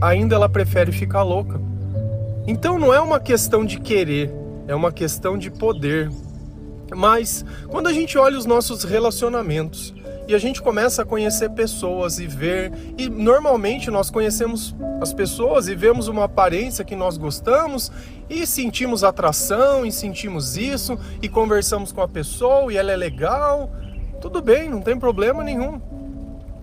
ainda 0.00 0.34
ela 0.34 0.48
prefere 0.48 0.92
ficar 0.92 1.22
louca. 1.22 1.60
Então 2.46 2.78
não 2.78 2.94
é 2.94 3.00
uma 3.00 3.20
questão 3.20 3.64
de 3.64 3.78
querer, 3.78 4.32
é 4.66 4.74
uma 4.74 4.90
questão 4.90 5.36
de 5.36 5.50
poder, 5.50 6.10
mas 6.94 7.44
quando 7.68 7.88
a 7.88 7.92
gente 7.92 8.16
olha 8.18 8.38
os 8.38 8.46
nossos 8.46 8.84
relacionamentos 8.84 9.94
e 10.28 10.34
a 10.34 10.38
gente 10.38 10.60
começa 10.60 11.02
a 11.02 11.04
conhecer 11.04 11.50
pessoas 11.50 12.18
e 12.18 12.26
ver, 12.26 12.72
e 12.98 13.08
normalmente 13.08 13.90
nós 13.90 14.10
conhecemos 14.10 14.74
as 15.00 15.12
pessoas 15.12 15.68
e 15.68 15.74
vemos 15.74 16.08
uma 16.08 16.24
aparência 16.24 16.84
que 16.84 16.96
nós 16.96 17.16
gostamos 17.16 17.92
e 18.28 18.46
sentimos 18.46 19.04
atração 19.04 19.86
e 19.86 19.92
sentimos 19.92 20.56
isso 20.56 20.98
e 21.22 21.28
conversamos 21.28 21.92
com 21.92 22.02
a 22.02 22.08
pessoa 22.08 22.72
e 22.72 22.76
ela 22.76 22.92
é 22.92 22.96
legal, 22.96 23.70
tudo 24.20 24.42
bem, 24.42 24.68
não 24.68 24.80
tem 24.80 24.98
problema 24.98 25.44
nenhum. 25.44 25.80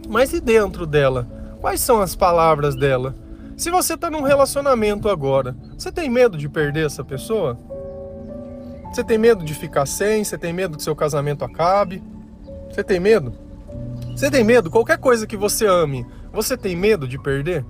Mas 0.10 0.34
e 0.34 0.42
dentro 0.42 0.86
dela? 0.86 1.28
Quais 1.62 1.80
são 1.80 2.02
as 2.02 2.14
palavras 2.14 2.76
dela? 2.76 3.16
Se 3.56 3.70
você 3.70 3.94
está 3.94 4.10
num 4.10 4.22
relacionamento 4.22 5.08
agora, 5.08 5.56
você 5.78 5.92
tem 5.92 6.10
medo 6.10 6.38
de 6.38 6.50
perder 6.50 6.86
essa 6.86 7.04
pessoa? 7.04 7.58
Você 8.94 9.04
tem 9.04 9.18
medo 9.18 9.44
de 9.44 9.56
ficar 9.56 9.88
sem? 9.88 10.24
Você 10.24 10.38
tem 10.38 10.54
medo 10.54 10.78
que 10.78 10.84
seu 10.84 10.96
casamento 10.96 11.44
acabe? 11.44 12.04
Você 12.70 12.84
tem 12.84 13.00
medo? 13.00 13.34
Você 14.16 14.30
tem 14.30 14.44
medo? 14.44 14.70
Qualquer 14.70 15.00
coisa 15.00 15.26
que 15.26 15.36
você 15.36 15.66
ame, 15.66 16.06
você 16.32 16.56
tem 16.56 16.76
medo 16.76 17.08
de 17.08 17.18
perder? 17.18 17.66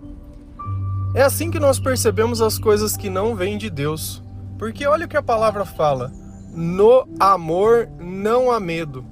É 1.15 1.21
assim 1.21 1.49
que 1.49 1.61
nós 1.61 1.79
percebemos 1.79 2.41
as 2.41 2.59
coisas 2.59 2.97
que 2.97 3.09
não 3.09 3.37
vêm 3.37 3.57
de 3.57 3.69
Deus. 3.69 4.21
Porque 4.59 4.85
olha 4.85 5.05
o 5.05 5.07
que 5.07 5.15
a 5.15 5.23
palavra 5.23 5.63
fala: 5.63 6.11
no 6.53 7.07
amor 7.17 7.87
não 8.01 8.51
há 8.51 8.59
medo. 8.59 9.05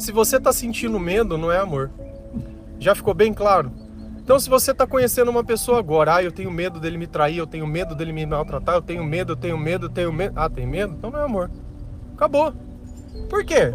Se 0.00 0.10
você 0.10 0.38
está 0.38 0.52
sentindo 0.52 0.98
medo, 0.98 1.38
não 1.38 1.52
é 1.52 1.58
amor. 1.58 1.92
Já 2.80 2.92
ficou 2.92 3.14
bem 3.14 3.32
claro? 3.32 3.70
Então, 4.28 4.38
se 4.38 4.50
você 4.50 4.72
está 4.72 4.86
conhecendo 4.86 5.30
uma 5.30 5.42
pessoa 5.42 5.78
agora, 5.78 6.16
ah, 6.16 6.22
eu 6.22 6.30
tenho 6.30 6.50
medo 6.50 6.78
dele 6.78 6.98
me 6.98 7.06
trair, 7.06 7.38
eu 7.38 7.46
tenho 7.46 7.66
medo 7.66 7.94
dele 7.94 8.12
me 8.12 8.26
maltratar, 8.26 8.74
eu 8.74 8.82
tenho 8.82 9.02
medo, 9.02 9.32
eu 9.32 9.36
tenho 9.38 9.56
medo, 9.56 9.86
eu 9.86 9.88
tenho 9.88 10.12
medo. 10.12 10.34
Ah, 10.36 10.50
tem 10.50 10.66
medo? 10.66 10.94
Então 10.98 11.10
não 11.10 11.18
é 11.18 11.24
amor. 11.24 11.50
Acabou. 12.12 12.52
Por 13.30 13.42
quê? 13.42 13.72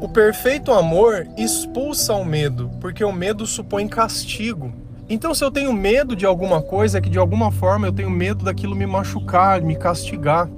O 0.00 0.08
perfeito 0.08 0.72
amor 0.72 1.28
expulsa 1.38 2.14
o 2.14 2.24
medo, 2.24 2.68
porque 2.80 3.04
o 3.04 3.12
medo 3.12 3.46
supõe 3.46 3.86
castigo. 3.86 4.72
Então, 5.08 5.32
se 5.32 5.44
eu 5.44 5.50
tenho 5.52 5.72
medo 5.72 6.16
de 6.16 6.26
alguma 6.26 6.60
coisa, 6.60 6.98
é 6.98 7.00
que 7.00 7.08
de 7.08 7.18
alguma 7.20 7.52
forma 7.52 7.86
eu 7.86 7.92
tenho 7.92 8.10
medo 8.10 8.44
daquilo 8.44 8.74
me 8.74 8.86
machucar, 8.86 9.62
me 9.62 9.76
castigar. 9.76 10.50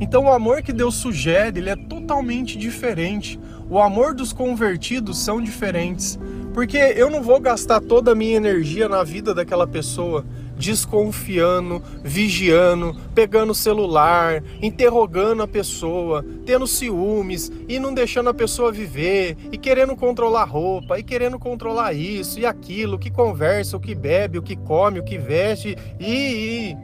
Então, 0.00 0.24
o 0.24 0.32
amor 0.32 0.62
que 0.62 0.72
Deus 0.72 0.96
sugere, 0.96 1.60
ele 1.60 1.70
é 1.70 1.76
totalmente 1.76 2.58
diferente 2.58 3.38
o 3.70 3.78
amor 3.78 4.14
dos 4.14 4.32
convertidos 4.32 5.18
são 5.18 5.40
diferentes. 5.42 6.18
Porque 6.54 6.76
eu 6.76 7.10
não 7.10 7.22
vou 7.22 7.40
gastar 7.40 7.80
toda 7.80 8.12
a 8.12 8.14
minha 8.14 8.36
energia 8.36 8.88
na 8.88 9.04
vida 9.04 9.34
daquela 9.34 9.66
pessoa 9.66 10.24
desconfiando, 10.58 11.80
vigiando, 12.02 12.94
pegando 13.14 13.52
o 13.52 13.54
celular, 13.54 14.42
interrogando 14.60 15.42
a 15.42 15.48
pessoa, 15.48 16.24
tendo 16.44 16.66
ciúmes 16.66 17.50
e 17.68 17.78
não 17.78 17.94
deixando 17.94 18.28
a 18.28 18.34
pessoa 18.34 18.72
viver, 18.72 19.36
e 19.52 19.56
querendo 19.56 19.94
controlar 19.94 20.44
roupa, 20.44 20.98
e 20.98 21.04
querendo 21.04 21.38
controlar 21.38 21.92
isso 21.92 22.40
e 22.40 22.44
aquilo, 22.44 22.96
o 22.96 22.98
que 22.98 23.10
conversa, 23.10 23.76
o 23.76 23.80
que 23.80 23.94
bebe, 23.94 24.38
o 24.38 24.42
que 24.42 24.56
come, 24.56 24.98
o 24.98 25.04
que 25.04 25.16
veste, 25.16 25.76
e, 26.00 26.74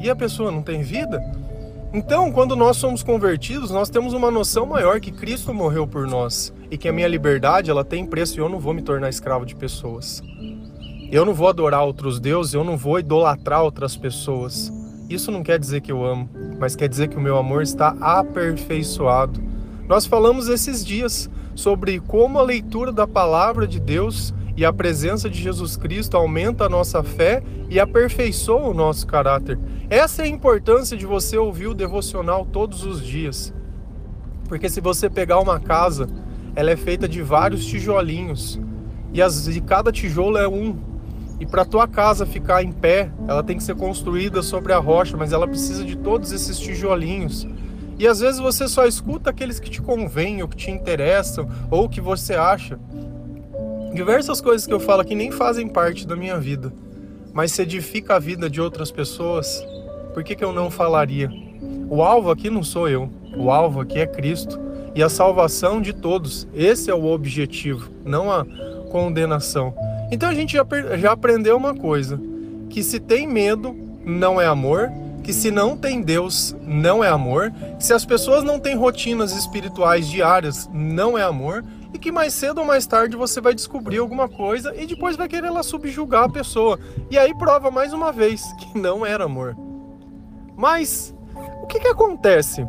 e, 0.00 0.04
e 0.04 0.10
a 0.10 0.16
pessoa 0.16 0.50
não 0.50 0.62
tem 0.62 0.82
vida? 0.82 1.20
Então, 1.92 2.30
quando 2.30 2.54
nós 2.54 2.76
somos 2.76 3.02
convertidos, 3.02 3.72
nós 3.72 3.90
temos 3.90 4.12
uma 4.12 4.30
noção 4.30 4.64
maior 4.64 5.00
que 5.00 5.10
Cristo 5.10 5.52
morreu 5.52 5.88
por 5.88 6.06
nós 6.06 6.52
e 6.70 6.78
que 6.78 6.88
a 6.88 6.92
minha 6.92 7.08
liberdade 7.08 7.68
ela 7.68 7.84
tem 7.84 8.06
preço 8.06 8.38
e 8.38 8.40
eu 8.40 8.48
não 8.48 8.60
vou 8.60 8.72
me 8.72 8.80
tornar 8.80 9.08
escravo 9.08 9.44
de 9.44 9.56
pessoas. 9.56 10.22
Eu 11.10 11.24
não 11.24 11.34
vou 11.34 11.48
adorar 11.48 11.82
outros 11.82 12.20
deuses, 12.20 12.54
eu 12.54 12.62
não 12.62 12.76
vou 12.76 13.00
idolatrar 13.00 13.64
outras 13.64 13.96
pessoas. 13.96 14.72
Isso 15.08 15.32
não 15.32 15.42
quer 15.42 15.58
dizer 15.58 15.80
que 15.80 15.90
eu 15.90 16.04
amo, 16.04 16.30
mas 16.60 16.76
quer 16.76 16.88
dizer 16.88 17.08
que 17.08 17.16
o 17.16 17.20
meu 17.20 17.36
amor 17.36 17.60
está 17.60 17.96
aperfeiçoado. 18.00 19.40
Nós 19.88 20.06
falamos 20.06 20.46
esses 20.46 20.84
dias 20.84 21.28
sobre 21.56 21.98
como 21.98 22.38
a 22.38 22.42
leitura 22.42 22.92
da 22.92 23.08
palavra 23.08 23.66
de 23.66 23.80
Deus 23.80 24.32
e 24.60 24.64
a 24.66 24.70
presença 24.70 25.30
de 25.30 25.40
Jesus 25.40 25.74
Cristo 25.74 26.18
aumenta 26.18 26.66
a 26.66 26.68
nossa 26.68 27.02
fé 27.02 27.42
e 27.70 27.80
aperfeiçoa 27.80 28.68
o 28.68 28.74
nosso 28.74 29.06
caráter. 29.06 29.58
Essa 29.88 30.20
é 30.20 30.26
a 30.26 30.28
importância 30.28 30.98
de 30.98 31.06
você 31.06 31.38
ouvir 31.38 31.68
o 31.68 31.74
devocional 31.74 32.44
todos 32.44 32.84
os 32.84 33.02
dias. 33.02 33.54
Porque 34.50 34.68
se 34.68 34.78
você 34.78 35.08
pegar 35.08 35.40
uma 35.40 35.58
casa, 35.58 36.10
ela 36.54 36.70
é 36.70 36.76
feita 36.76 37.08
de 37.08 37.22
vários 37.22 37.64
tijolinhos 37.64 38.60
e, 39.14 39.22
as, 39.22 39.48
e 39.48 39.62
cada 39.62 39.90
tijolo 39.90 40.36
é 40.36 40.46
um. 40.46 40.76
E 41.40 41.46
para 41.46 41.64
tua 41.64 41.88
casa 41.88 42.26
ficar 42.26 42.62
em 42.62 42.70
pé, 42.70 43.10
ela 43.26 43.42
tem 43.42 43.56
que 43.56 43.62
ser 43.62 43.76
construída 43.76 44.42
sobre 44.42 44.74
a 44.74 44.78
rocha, 44.78 45.16
mas 45.16 45.32
ela 45.32 45.48
precisa 45.48 45.86
de 45.86 45.96
todos 45.96 46.32
esses 46.32 46.58
tijolinhos. 46.58 47.48
E 47.98 48.06
às 48.06 48.20
vezes 48.20 48.38
você 48.38 48.68
só 48.68 48.84
escuta 48.84 49.30
aqueles 49.30 49.58
que 49.58 49.70
te 49.70 49.80
convêm, 49.80 50.42
ou 50.42 50.48
que 50.48 50.56
te 50.58 50.70
interessam, 50.70 51.48
ou 51.70 51.88
que 51.88 52.02
você 52.02 52.34
acha. 52.34 52.78
Diversas 53.92 54.40
coisas 54.40 54.66
que 54.66 54.72
eu 54.72 54.80
falo 54.80 55.02
aqui 55.02 55.14
nem 55.14 55.30
fazem 55.30 55.66
parte 55.66 56.06
da 56.06 56.14
minha 56.14 56.38
vida, 56.38 56.72
mas 57.32 57.52
se 57.52 57.62
edifica 57.62 58.16
a 58.16 58.18
vida 58.18 58.48
de 58.48 58.60
outras 58.60 58.90
pessoas, 58.90 59.64
por 60.14 60.22
que, 60.22 60.36
que 60.36 60.44
eu 60.44 60.52
não 60.52 60.70
falaria? 60.70 61.30
O 61.88 62.02
alvo 62.02 62.30
aqui 62.30 62.48
não 62.48 62.62
sou 62.62 62.88
eu, 62.88 63.10
o 63.36 63.50
alvo 63.50 63.80
aqui 63.80 63.98
é 63.98 64.06
Cristo 64.06 64.58
e 64.94 65.02
a 65.02 65.08
salvação 65.08 65.80
de 65.80 65.92
todos. 65.92 66.46
Esse 66.54 66.90
é 66.90 66.94
o 66.94 67.04
objetivo, 67.06 67.90
não 68.04 68.30
a 68.30 68.44
condenação. 68.90 69.74
Então 70.10 70.28
a 70.28 70.34
gente 70.34 70.52
já, 70.52 70.64
já 70.96 71.12
aprendeu 71.12 71.56
uma 71.56 71.74
coisa: 71.74 72.20
que 72.68 72.82
se 72.82 73.00
tem 73.00 73.26
medo, 73.26 73.76
não 74.04 74.40
é 74.40 74.46
amor, 74.46 74.90
que 75.22 75.32
se 75.32 75.50
não 75.50 75.76
tem 75.76 76.00
Deus, 76.00 76.56
não 76.62 77.02
é 77.04 77.08
amor, 77.08 77.52
que 77.78 77.84
se 77.84 77.92
as 77.92 78.04
pessoas 78.04 78.42
não 78.42 78.58
têm 78.58 78.76
rotinas 78.76 79.32
espirituais 79.32 80.08
diárias, 80.08 80.68
não 80.72 81.18
é 81.18 81.22
amor, 81.22 81.64
e 81.92 81.98
que 81.98 82.12
mais 82.12 82.32
cedo 82.34 82.58
ou 82.58 82.64
mais 82.64 82.86
tarde 82.86 83.16
você 83.16 83.40
vai 83.40 83.54
descobrir 83.54 83.98
alguma 83.98 84.28
coisa 84.28 84.74
e 84.74 84.86
depois 84.86 85.16
vai 85.16 85.28
querer 85.28 85.50
lá 85.50 85.62
subjugar 85.62 86.24
a 86.24 86.28
pessoa. 86.28 86.78
E 87.10 87.18
aí 87.18 87.34
prova 87.34 87.70
mais 87.70 87.92
uma 87.92 88.12
vez 88.12 88.42
que 88.58 88.78
não 88.78 89.04
era 89.04 89.24
amor. 89.24 89.56
Mas 90.56 91.14
o 91.62 91.66
que, 91.66 91.80
que 91.80 91.88
acontece 91.88 92.66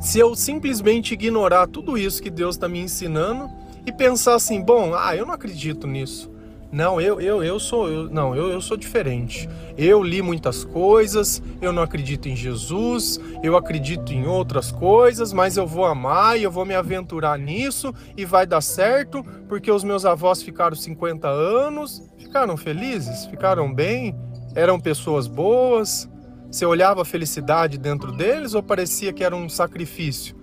se 0.00 0.18
eu 0.18 0.34
simplesmente 0.34 1.14
ignorar 1.14 1.68
tudo 1.68 1.96
isso 1.96 2.20
que 2.20 2.30
Deus 2.30 2.56
está 2.56 2.68
me 2.68 2.80
ensinando 2.80 3.48
e 3.86 3.92
pensar 3.92 4.34
assim: 4.34 4.60
bom, 4.60 4.94
ah, 4.94 5.14
eu 5.16 5.24
não 5.24 5.34
acredito 5.34 5.86
nisso. 5.86 6.31
Não, 6.72 6.98
eu, 6.98 7.20
eu, 7.20 7.44
eu 7.44 7.60
sou, 7.60 7.86
eu, 7.86 8.08
não, 8.08 8.34
eu, 8.34 8.48
eu 8.48 8.58
sou 8.58 8.78
diferente. 8.78 9.46
Eu 9.76 10.02
li 10.02 10.22
muitas 10.22 10.64
coisas, 10.64 11.42
eu 11.60 11.70
não 11.70 11.82
acredito 11.82 12.30
em 12.30 12.34
Jesus, 12.34 13.20
eu 13.42 13.58
acredito 13.58 14.10
em 14.10 14.26
outras 14.26 14.72
coisas, 14.72 15.34
mas 15.34 15.58
eu 15.58 15.66
vou 15.66 15.84
amar 15.84 16.40
e 16.40 16.44
eu 16.44 16.50
vou 16.50 16.64
me 16.64 16.74
aventurar 16.74 17.38
nisso 17.38 17.94
e 18.16 18.24
vai 18.24 18.46
dar 18.46 18.62
certo, 18.62 19.22
porque 19.50 19.70
os 19.70 19.84
meus 19.84 20.06
avós 20.06 20.42
ficaram 20.42 20.74
50 20.74 21.28
anos, 21.28 22.02
ficaram 22.16 22.56
felizes, 22.56 23.26
ficaram 23.26 23.72
bem, 23.72 24.16
eram 24.54 24.80
pessoas 24.80 25.26
boas. 25.26 26.08
Você 26.50 26.64
olhava 26.64 27.02
a 27.02 27.04
felicidade 27.04 27.76
dentro 27.76 28.10
deles 28.12 28.54
ou 28.54 28.62
parecia 28.62 29.12
que 29.12 29.22
era 29.22 29.36
um 29.36 29.46
sacrifício? 29.46 30.34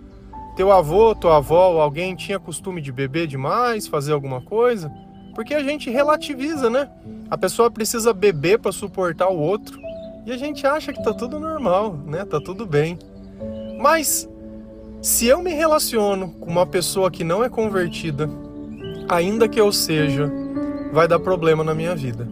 Teu 0.55 0.71
avô, 0.71 1.15
tua 1.15 1.37
avó, 1.37 1.81
alguém 1.81 2.15
tinha 2.15 2.39
costume 2.39 2.81
de 2.81 2.91
beber 2.91 3.25
demais, 3.25 3.87
fazer 3.87 4.13
alguma 4.13 4.41
coisa? 4.41 4.91
Porque 5.35 5.53
a 5.53 5.63
gente 5.63 5.89
relativiza, 5.89 6.69
né? 6.69 6.89
A 7.29 7.37
pessoa 7.37 7.69
precisa 7.69 8.13
beber 8.13 8.59
para 8.59 8.71
suportar 8.71 9.29
o 9.29 9.37
outro. 9.37 9.79
E 10.25 10.31
a 10.31 10.37
gente 10.37 10.65
acha 10.65 10.91
que 10.91 11.03
tá 11.03 11.13
tudo 11.13 11.39
normal, 11.39 11.97
né? 12.05 12.25
Tá 12.25 12.39
tudo 12.39 12.65
bem. 12.65 12.97
Mas 13.79 14.27
se 15.01 15.27
eu 15.27 15.41
me 15.41 15.51
relaciono 15.51 16.31
com 16.39 16.49
uma 16.49 16.65
pessoa 16.65 17.09
que 17.09 17.23
não 17.23 17.43
é 17.43 17.49
convertida, 17.49 18.29
ainda 19.07 19.47
que 19.47 19.59
eu 19.59 19.71
seja, 19.71 20.29
vai 20.91 21.07
dar 21.07 21.19
problema 21.19 21.63
na 21.63 21.73
minha 21.73 21.95
vida. 21.95 22.27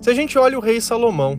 Se 0.00 0.10
a 0.10 0.14
gente 0.14 0.38
olha 0.38 0.56
o 0.56 0.62
rei 0.62 0.80
Salomão, 0.80 1.38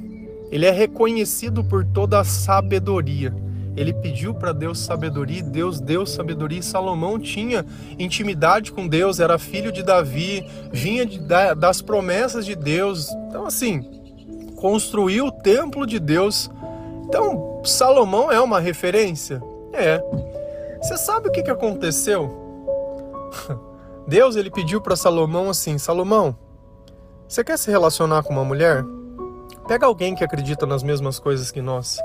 ele 0.51 0.65
é 0.65 0.71
reconhecido 0.71 1.63
por 1.63 1.85
toda 1.85 2.19
a 2.19 2.23
sabedoria 2.23 3.33
ele 3.79 3.93
pediu 3.93 4.33
para 4.33 4.51
Deus 4.51 4.77
sabedoria, 4.79 5.41
Deus 5.41 5.79
deu 5.79 6.05
sabedoria. 6.05 6.61
Salomão 6.61 7.17
tinha 7.17 7.65
intimidade 7.97 8.73
com 8.73 8.85
Deus, 8.85 9.21
era 9.21 9.39
filho 9.39 9.71
de 9.71 9.81
Davi, 9.81 10.45
vinha 10.69 11.05
de, 11.05 11.17
das 11.57 11.81
promessas 11.81 12.45
de 12.45 12.55
Deus. 12.55 13.09
Então, 13.29 13.45
assim, 13.45 13.81
construiu 14.57 15.27
o 15.27 15.31
templo 15.31 15.87
de 15.87 15.97
Deus. 15.97 16.51
Então, 17.05 17.61
Salomão 17.63 18.29
é 18.29 18.41
uma 18.41 18.59
referência? 18.59 19.41
É. 19.71 20.03
Você 20.81 20.97
sabe 20.97 21.29
o 21.29 21.31
que, 21.31 21.41
que 21.41 21.51
aconteceu? 21.51 22.29
Deus 24.05 24.35
ele 24.35 24.51
pediu 24.51 24.81
para 24.81 24.97
Salomão 24.97 25.49
assim: 25.49 25.77
Salomão, 25.77 26.35
você 27.25 27.45
quer 27.45 27.57
se 27.57 27.71
relacionar 27.71 28.23
com 28.23 28.33
uma 28.33 28.43
mulher? 28.43 28.83
Pega 29.69 29.85
alguém 29.85 30.15
que 30.15 30.23
acredita 30.23 30.65
nas 30.65 30.83
mesmas 30.83 31.17
coisas 31.17 31.49
que 31.49 31.61
nós. 31.61 31.97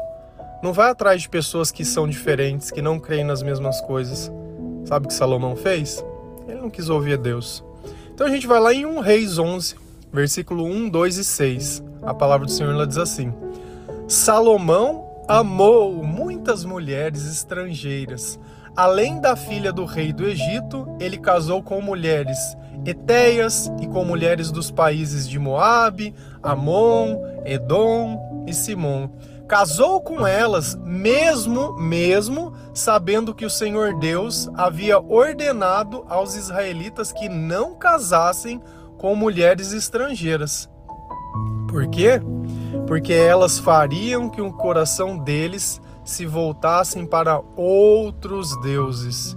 Não 0.65 0.73
vai 0.73 0.89
atrás 0.89 1.21
de 1.21 1.29
pessoas 1.29 1.71
que 1.71 1.85
são 1.85 2.09
diferentes, 2.09 2.71
que 2.71 2.81
não 2.81 2.99
creem 2.99 3.23
nas 3.23 3.43
mesmas 3.43 3.83
coisas. 3.83 4.33
Sabe 4.87 5.05
o 5.05 5.09
que 5.09 5.15
Salomão 5.15 5.55
fez? 5.55 6.03
Ele 6.49 6.59
não 6.59 6.71
quis 6.71 6.89
ouvir 6.89 7.19
Deus. 7.19 7.63
Então 8.15 8.27
a 8.27 8.31
gente 8.31 8.47
vai 8.47 8.59
lá 8.59 8.73
em 8.73 8.87
1 8.87 9.01
Reis 9.01 9.39
11, 9.39 9.75
versículo 10.11 10.65
1, 10.65 10.89
2 10.89 11.19
e 11.19 11.25
6. 11.25 11.85
A 12.03 12.15
palavra 12.15 12.47
do 12.47 12.51
Senhor 12.51 12.73
ela 12.73 12.87
diz 12.87 12.97
assim: 12.97 13.31
Salomão 14.09 15.07
amou 15.29 16.03
muitas 16.03 16.65
mulheres 16.65 17.31
estrangeiras. 17.31 18.41
Além 18.75 19.21
da 19.21 19.37
filha 19.37 19.71
do 19.71 19.85
rei 19.85 20.15
do 20.15 20.27
Egito, 20.27 20.89
ele 20.99 21.19
casou 21.19 21.63
com 21.63 21.83
mulheres 21.83 22.39
eteias 22.87 23.71
e 23.83 23.87
com 23.87 24.03
mulheres 24.03 24.51
dos 24.51 24.71
países 24.71 25.29
de 25.29 25.39
Moabe, 25.39 26.15
Amon, 26.43 27.19
Edom 27.45 28.45
e 28.47 28.55
Simon 28.55 29.11
casou 29.49 30.01
com 30.01 30.27
elas, 30.27 30.75
mesmo, 30.77 31.75
mesmo 31.79 32.53
sabendo 32.73 33.35
que 33.35 33.45
o 33.45 33.51
Senhor 33.51 33.95
Deus 33.99 34.49
havia 34.55 34.99
ordenado 34.99 36.05
aos 36.09 36.35
israelitas 36.35 37.13
que 37.13 37.29
não 37.29 37.75
casassem 37.75 38.63
com 38.97 39.15
mulheres 39.15 39.73
estrangeiras. 39.73 40.69
Por 41.69 41.87
quê? 41.89 42.21
Porque 42.87 43.13
elas 43.13 43.59
fariam 43.59 44.31
que 44.31 44.41
o 44.41 44.53
coração 44.53 45.19
deles 45.19 45.81
se 46.05 46.27
voltassem 46.27 47.07
para 47.07 47.41
outros 47.57 48.59
deuses. 48.61 49.35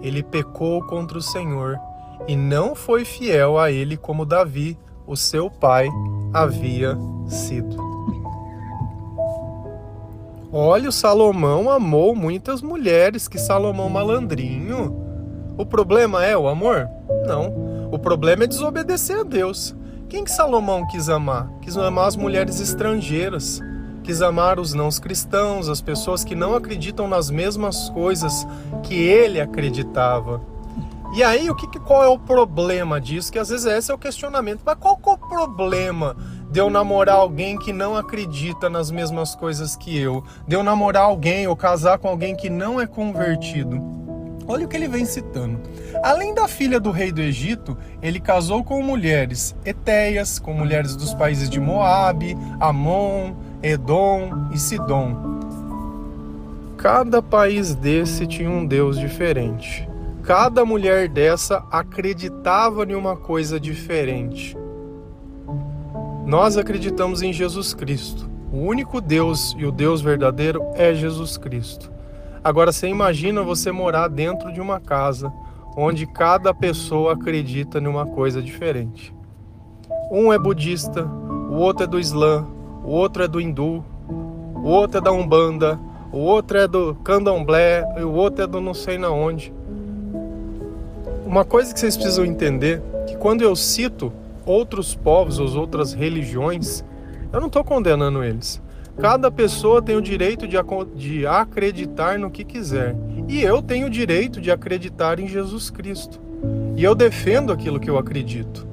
Ele 0.00 0.22
pecou 0.22 0.82
contra 0.82 1.18
o 1.18 1.22
Senhor 1.22 1.78
e 2.26 2.36
não 2.36 2.74
foi 2.74 3.04
fiel 3.04 3.58
a 3.58 3.70
ele 3.70 3.96
como 3.96 4.24
Davi, 4.24 4.78
o 5.06 5.16
seu 5.16 5.50
pai, 5.50 5.88
havia 6.32 6.96
sido. 7.28 7.93
Olha, 10.56 10.88
o 10.88 10.92
Salomão 10.92 11.68
amou 11.68 12.14
muitas 12.14 12.62
mulheres, 12.62 13.26
que 13.26 13.40
Salomão 13.40 13.88
malandrinho. 13.88 15.04
O 15.58 15.66
problema 15.66 16.24
é 16.24 16.38
o 16.38 16.46
amor? 16.46 16.88
Não. 17.26 17.88
O 17.90 17.98
problema 17.98 18.44
é 18.44 18.46
desobedecer 18.46 19.18
a 19.18 19.24
Deus. 19.24 19.74
Quem 20.08 20.22
que 20.22 20.30
Salomão 20.30 20.86
quis 20.86 21.08
amar? 21.08 21.50
Quis 21.60 21.76
amar 21.76 22.06
as 22.06 22.14
mulheres 22.14 22.60
estrangeiras. 22.60 23.60
Quis 24.04 24.22
amar 24.22 24.60
os 24.60 24.72
não 24.74 24.90
cristãos, 24.90 25.68
as 25.68 25.80
pessoas 25.80 26.22
que 26.22 26.36
não 26.36 26.54
acreditam 26.54 27.08
nas 27.08 27.30
mesmas 27.30 27.90
coisas 27.90 28.46
que 28.84 28.94
ele 28.94 29.40
acreditava. 29.40 30.40
E 31.16 31.24
aí, 31.24 31.50
o 31.50 31.56
que, 31.56 31.66
qual 31.80 32.04
é 32.04 32.08
o 32.08 32.18
problema 32.18 33.00
disso? 33.00 33.32
Que 33.32 33.40
às 33.40 33.48
vezes 33.48 33.66
esse 33.66 33.90
é 33.90 33.94
o 33.94 33.98
questionamento. 33.98 34.60
Mas 34.64 34.76
qual 34.78 34.96
que 34.96 35.08
é 35.08 35.12
o 35.12 35.18
problema 35.18 36.14
de 36.54 36.60
eu 36.60 36.70
namorar 36.70 37.16
alguém 37.16 37.58
que 37.58 37.72
não 37.72 37.96
acredita 37.96 38.70
nas 38.70 38.88
mesmas 38.88 39.34
coisas 39.34 39.74
que 39.74 39.98
eu, 39.98 40.22
de 40.46 40.54
eu 40.54 40.62
namorar 40.62 41.02
alguém 41.02 41.48
ou 41.48 41.56
casar 41.56 41.98
com 41.98 42.06
alguém 42.06 42.36
que 42.36 42.48
não 42.48 42.80
é 42.80 42.86
convertido. 42.86 43.82
Olha 44.46 44.64
o 44.64 44.68
que 44.68 44.76
ele 44.76 44.86
vem 44.86 45.04
citando. 45.04 45.58
Além 46.00 46.32
da 46.32 46.46
filha 46.46 46.78
do 46.78 46.92
rei 46.92 47.10
do 47.10 47.20
Egito, 47.20 47.76
ele 48.00 48.20
casou 48.20 48.62
com 48.62 48.80
mulheres 48.80 49.52
eteias, 49.64 50.38
com 50.38 50.54
mulheres 50.54 50.94
dos 50.94 51.12
países 51.12 51.50
de 51.50 51.58
Moabe, 51.58 52.38
Amon, 52.60 53.32
Edom 53.60 54.48
e 54.52 54.56
Sidom. 54.56 55.40
Cada 56.76 57.20
país 57.20 57.74
desse 57.74 58.28
tinha 58.28 58.48
um 58.48 58.64
deus 58.64 58.96
diferente. 58.96 59.88
Cada 60.22 60.64
mulher 60.64 61.08
dessa 61.08 61.64
acreditava 61.68 62.84
em 62.84 62.94
uma 62.94 63.16
coisa 63.16 63.58
diferente. 63.58 64.56
Nós 66.26 66.56
acreditamos 66.56 67.20
em 67.20 67.34
Jesus 67.34 67.74
Cristo. 67.74 68.26
O 68.50 68.60
único 68.60 68.98
Deus 68.98 69.54
e 69.58 69.66
o 69.66 69.70
Deus 69.70 70.00
verdadeiro 70.00 70.62
é 70.74 70.94
Jesus 70.94 71.36
Cristo. 71.36 71.92
Agora 72.42 72.72
você 72.72 72.88
imagina 72.88 73.42
você 73.42 73.70
morar 73.70 74.08
dentro 74.08 74.50
de 74.50 74.58
uma 74.58 74.80
casa 74.80 75.30
onde 75.76 76.06
cada 76.06 76.54
pessoa 76.54 77.12
acredita 77.12 77.78
em 77.78 77.86
uma 77.86 78.06
coisa 78.06 78.40
diferente. 78.40 79.14
Um 80.10 80.32
é 80.32 80.38
budista, 80.38 81.04
o 81.04 81.56
outro 81.56 81.84
é 81.84 81.86
do 81.86 82.00
Islã, 82.00 82.46
o 82.82 82.90
outro 82.90 83.22
é 83.22 83.28
do 83.28 83.38
hindu, 83.38 83.84
o 84.54 84.68
outro 84.68 84.98
é 84.98 85.00
da 85.02 85.12
Umbanda, 85.12 85.78
o 86.10 86.20
outro 86.20 86.56
é 86.56 86.66
do 86.66 86.94
Candomblé, 87.04 87.84
e 87.98 88.02
o 88.02 88.12
outro 88.12 88.44
é 88.44 88.46
do 88.46 88.62
não 88.62 88.72
sei 88.72 88.96
na 88.96 89.10
onde. 89.10 89.52
Uma 91.26 91.44
coisa 91.44 91.74
que 91.74 91.80
vocês 91.80 91.96
precisam 91.96 92.24
entender, 92.24 92.80
que 93.06 93.16
quando 93.16 93.42
eu 93.42 93.54
cito 93.54 94.10
outros 94.46 94.94
povos 94.94 95.38
ou 95.38 95.60
outras 95.60 95.92
religiões, 95.92 96.84
eu 97.32 97.40
não 97.40 97.48
estou 97.48 97.64
condenando 97.64 98.22
eles. 98.22 98.62
Cada 98.98 99.30
pessoa 99.30 99.82
tem 99.82 99.96
o 99.96 100.02
direito 100.02 100.46
de, 100.46 100.56
de 100.94 101.26
acreditar 101.26 102.18
no 102.18 102.30
que 102.30 102.44
quiser. 102.44 102.94
E 103.28 103.42
eu 103.42 103.60
tenho 103.60 103.88
o 103.88 103.90
direito 103.90 104.40
de 104.40 104.50
acreditar 104.52 105.18
em 105.18 105.26
Jesus 105.26 105.68
Cristo. 105.68 106.20
E 106.76 106.84
eu 106.84 106.94
defendo 106.94 107.52
aquilo 107.52 107.80
que 107.80 107.90
eu 107.90 107.98
acredito. 107.98 108.66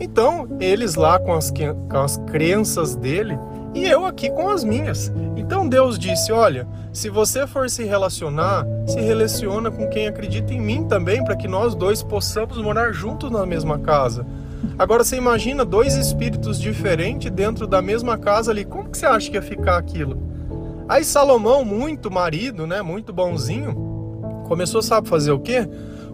Então, 0.00 0.48
eles 0.60 0.94
lá 0.94 1.18
com 1.18 1.32
as, 1.32 1.50
com 1.50 1.98
as 1.98 2.16
crenças 2.26 2.94
dele 2.94 3.38
e 3.76 3.84
eu 3.84 4.06
aqui 4.06 4.30
com 4.30 4.48
as 4.48 4.64
minhas. 4.64 5.12
Então 5.36 5.68
Deus 5.68 5.98
disse: 5.98 6.32
Olha, 6.32 6.66
se 6.94 7.10
você 7.10 7.46
for 7.46 7.68
se 7.68 7.84
relacionar, 7.84 8.66
se 8.86 8.98
relaciona 8.98 9.70
com 9.70 9.86
quem 9.88 10.08
acredita 10.08 10.54
em 10.54 10.60
mim 10.60 10.84
também, 10.88 11.22
para 11.22 11.36
que 11.36 11.46
nós 11.46 11.74
dois 11.74 12.02
possamos 12.02 12.56
morar 12.56 12.92
juntos 12.92 13.30
na 13.30 13.44
mesma 13.44 13.78
casa. 13.78 14.24
Agora 14.78 15.02
você 15.02 15.16
imagina 15.16 15.64
dois 15.64 15.94
espíritos 15.94 16.60
diferentes 16.60 17.30
dentro 17.30 17.66
da 17.66 17.80
mesma 17.80 18.18
casa 18.18 18.50
ali, 18.50 18.62
como 18.62 18.90
que 18.90 18.98
você 18.98 19.06
acha 19.06 19.30
que 19.30 19.36
ia 19.36 19.42
ficar 19.42 19.78
aquilo? 19.78 20.20
Aí 20.86 21.02
Salomão, 21.02 21.64
muito 21.64 22.10
marido, 22.10 22.66
né, 22.66 22.82
muito 22.82 23.10
bonzinho, 23.10 23.74
começou, 24.46 24.82
sabe 24.82 25.08
fazer 25.08 25.32
o 25.32 25.40
quê? 25.40 25.66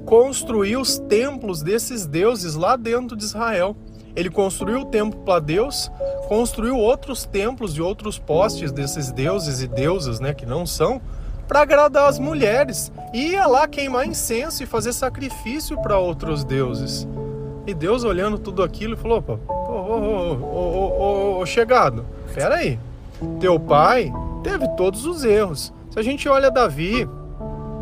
Construir 0.07 0.77
os 0.77 0.97
templos 0.97 1.61
desses 1.61 2.07
deuses 2.07 2.55
lá 2.55 2.77
dentro 2.77 3.17
de 3.17 3.25
Israel. 3.25 3.77
Ele 4.15 4.31
construiu 4.31 4.83
o 4.83 4.85
templo 4.85 5.21
para 5.23 5.41
Deus, 5.41 5.91
construiu 6.29 6.77
outros 6.77 7.25
templos 7.25 7.75
de 7.75 7.83
outros 7.83 8.17
postes 8.17 8.71
desses 8.71 9.11
deuses 9.11 9.61
e 9.61 9.67
deusas, 9.67 10.21
né, 10.21 10.33
que 10.33 10.47
não 10.47 10.65
são, 10.67 11.01
para 11.49 11.63
agradar 11.63 12.09
as 12.09 12.19
mulheres. 12.19 12.93
E 13.13 13.33
ia 13.33 13.47
lá 13.47 13.67
queimar 13.67 14.07
incenso 14.07 14.63
e 14.63 14.67
fazer 14.67 14.93
sacrifício 14.93 15.81
para 15.83 15.99
outros 15.99 16.45
deuses. 16.45 17.09
E 17.67 17.73
Deus 17.75 18.05
olhando 18.05 18.39
tudo 18.39 18.63
aquilo 18.63 18.97
falou: 18.97 19.19
opa, 19.19 19.39
ô, 19.49 20.37
ô, 20.53 21.39
ô, 21.41 21.47
chegado, 21.47 22.05
pera 22.35 22.57
aí. 22.57 22.79
Teu 23.39 23.59
pai 23.59 24.13
teve 24.43 24.69
todos 24.77 25.07
os 25.07 25.25
erros. 25.25 25.73
Se 25.91 25.99
a 25.99 26.03
gente 26.03 26.29
olha 26.29 26.51
Davi, 26.51 27.09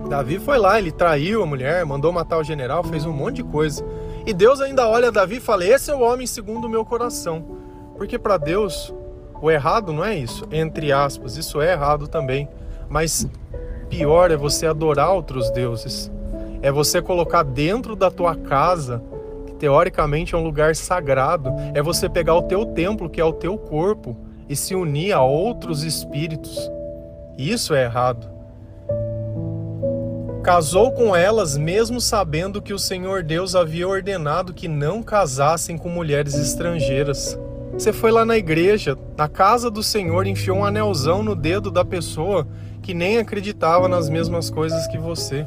Davi 0.08 0.38
foi 0.38 0.58
lá, 0.58 0.78
ele 0.78 0.90
traiu 0.90 1.42
a 1.42 1.46
mulher, 1.46 1.86
mandou 1.86 2.12
matar 2.12 2.38
o 2.38 2.44
general, 2.44 2.82
fez 2.82 3.06
um 3.06 3.12
monte 3.12 3.36
de 3.36 3.44
coisa. 3.44 3.84
E 4.26 4.34
Deus 4.34 4.60
ainda 4.60 4.86
olha 4.86 5.10
Davi 5.10 5.36
e 5.36 5.40
fala: 5.40 5.64
Esse 5.64 5.90
é 5.90 5.94
o 5.94 6.00
homem 6.00 6.26
segundo 6.26 6.66
o 6.66 6.68
meu 6.68 6.84
coração. 6.84 7.44
Porque 7.96 8.18
para 8.18 8.36
Deus, 8.36 8.92
o 9.40 9.50
errado 9.50 9.92
não 9.92 10.04
é 10.04 10.14
isso, 10.14 10.46
entre 10.50 10.92
aspas, 10.92 11.36
isso 11.36 11.60
é 11.60 11.72
errado 11.72 12.08
também. 12.08 12.48
Mas 12.88 13.26
pior 13.88 14.30
é 14.30 14.36
você 14.36 14.66
adorar 14.66 15.12
outros 15.12 15.50
deuses. 15.50 16.10
É 16.60 16.70
você 16.70 17.00
colocar 17.00 17.42
dentro 17.42 17.96
da 17.96 18.10
tua 18.10 18.34
casa, 18.34 19.02
teoricamente 19.60 20.34
é 20.34 20.38
um 20.38 20.42
lugar 20.42 20.74
sagrado, 20.74 21.50
é 21.74 21.82
você 21.82 22.08
pegar 22.08 22.34
o 22.34 22.42
teu 22.42 22.64
templo, 22.64 23.10
que 23.10 23.20
é 23.20 23.24
o 23.24 23.34
teu 23.34 23.58
corpo, 23.58 24.16
e 24.48 24.56
se 24.56 24.74
unir 24.74 25.12
a 25.12 25.22
outros 25.22 25.84
espíritos. 25.84 26.68
Isso 27.36 27.74
é 27.74 27.84
errado. 27.84 28.26
Casou 30.42 30.90
com 30.92 31.14
elas, 31.14 31.58
mesmo 31.58 32.00
sabendo 32.00 32.62
que 32.62 32.72
o 32.72 32.78
Senhor 32.78 33.22
Deus 33.22 33.54
havia 33.54 33.86
ordenado 33.86 34.54
que 34.54 34.66
não 34.66 35.02
casassem 35.02 35.76
com 35.76 35.90
mulheres 35.90 36.34
estrangeiras. 36.34 37.38
Você 37.74 37.92
foi 37.92 38.10
lá 38.10 38.24
na 38.24 38.38
igreja, 38.38 38.96
na 39.16 39.28
casa 39.28 39.70
do 39.70 39.82
Senhor, 39.82 40.26
enfiou 40.26 40.58
um 40.58 40.64
anelzão 40.64 41.22
no 41.22 41.36
dedo 41.36 41.70
da 41.70 41.84
pessoa 41.84 42.48
que 42.82 42.94
nem 42.94 43.18
acreditava 43.18 43.86
nas 43.86 44.08
mesmas 44.08 44.48
coisas 44.48 44.86
que 44.86 44.96
você. 44.96 45.46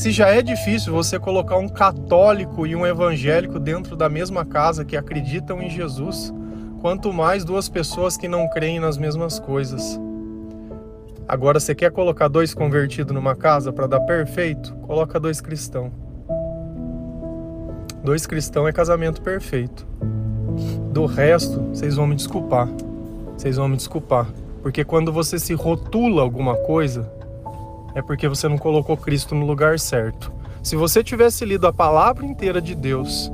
Se 0.00 0.10
já 0.10 0.28
é 0.28 0.40
difícil 0.40 0.94
você 0.94 1.18
colocar 1.18 1.58
um 1.58 1.68
católico 1.68 2.66
e 2.66 2.74
um 2.74 2.86
evangélico 2.86 3.60
dentro 3.60 3.94
da 3.94 4.08
mesma 4.08 4.46
casa 4.46 4.82
que 4.82 4.96
acreditam 4.96 5.60
em 5.60 5.68
Jesus, 5.68 6.32
quanto 6.80 7.12
mais 7.12 7.44
duas 7.44 7.68
pessoas 7.68 8.16
que 8.16 8.26
não 8.26 8.48
creem 8.48 8.80
nas 8.80 8.96
mesmas 8.96 9.38
coisas. 9.38 10.00
Agora, 11.28 11.60
você 11.60 11.74
quer 11.74 11.92
colocar 11.92 12.28
dois 12.28 12.54
convertidos 12.54 13.12
numa 13.12 13.36
casa 13.36 13.74
para 13.74 13.86
dar 13.86 14.00
perfeito? 14.00 14.72
Coloca 14.76 15.20
dois 15.20 15.38
cristãos. 15.42 15.92
Dois 18.02 18.26
cristãos 18.26 18.70
é 18.70 18.72
casamento 18.72 19.20
perfeito. 19.20 19.86
Do 20.94 21.04
resto, 21.04 21.60
vocês 21.74 21.96
vão 21.96 22.06
me 22.06 22.14
desculpar. 22.16 22.70
Vocês 23.36 23.58
vão 23.58 23.68
me 23.68 23.76
desculpar. 23.76 24.28
Porque 24.62 24.82
quando 24.82 25.12
você 25.12 25.38
se 25.38 25.52
rotula 25.52 26.22
alguma 26.22 26.56
coisa, 26.56 27.19
é 27.94 28.02
porque 28.02 28.28
você 28.28 28.48
não 28.48 28.58
colocou 28.58 28.96
Cristo 28.96 29.34
no 29.34 29.46
lugar 29.46 29.78
certo. 29.78 30.32
Se 30.62 30.76
você 30.76 31.02
tivesse 31.02 31.44
lido 31.44 31.66
a 31.66 31.72
palavra 31.72 32.24
inteira 32.24 32.60
de 32.60 32.74
Deus 32.74 33.30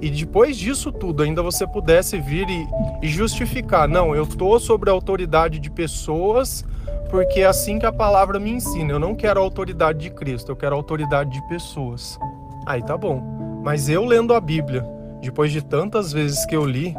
e 0.00 0.10
depois 0.10 0.56
disso 0.56 0.92
tudo 0.92 1.22
ainda 1.22 1.42
você 1.42 1.66
pudesse 1.66 2.18
vir 2.18 2.48
e, 2.48 2.68
e 3.02 3.08
justificar, 3.08 3.88
não, 3.88 4.14
eu 4.14 4.26
tô 4.26 4.58
sobre 4.60 4.90
a 4.90 4.92
autoridade 4.92 5.58
de 5.58 5.70
pessoas 5.70 6.64
porque 7.10 7.40
é 7.40 7.46
assim 7.46 7.78
que 7.78 7.86
a 7.86 7.92
palavra 7.92 8.38
me 8.38 8.50
ensina. 8.50 8.92
Eu 8.92 8.98
não 8.98 9.14
quero 9.14 9.40
a 9.40 9.42
autoridade 9.42 9.98
de 9.98 10.10
Cristo, 10.10 10.52
eu 10.52 10.56
quero 10.56 10.74
a 10.74 10.78
autoridade 10.78 11.30
de 11.30 11.48
pessoas. 11.48 12.18
Aí 12.66 12.82
tá 12.82 12.96
bom. 12.96 13.60
Mas 13.64 13.88
eu 13.88 14.04
lendo 14.04 14.34
a 14.34 14.40
Bíblia, 14.40 14.86
depois 15.20 15.50
de 15.50 15.62
tantas 15.62 16.12
vezes 16.12 16.44
que 16.46 16.54
eu 16.54 16.64
li, 16.64 16.94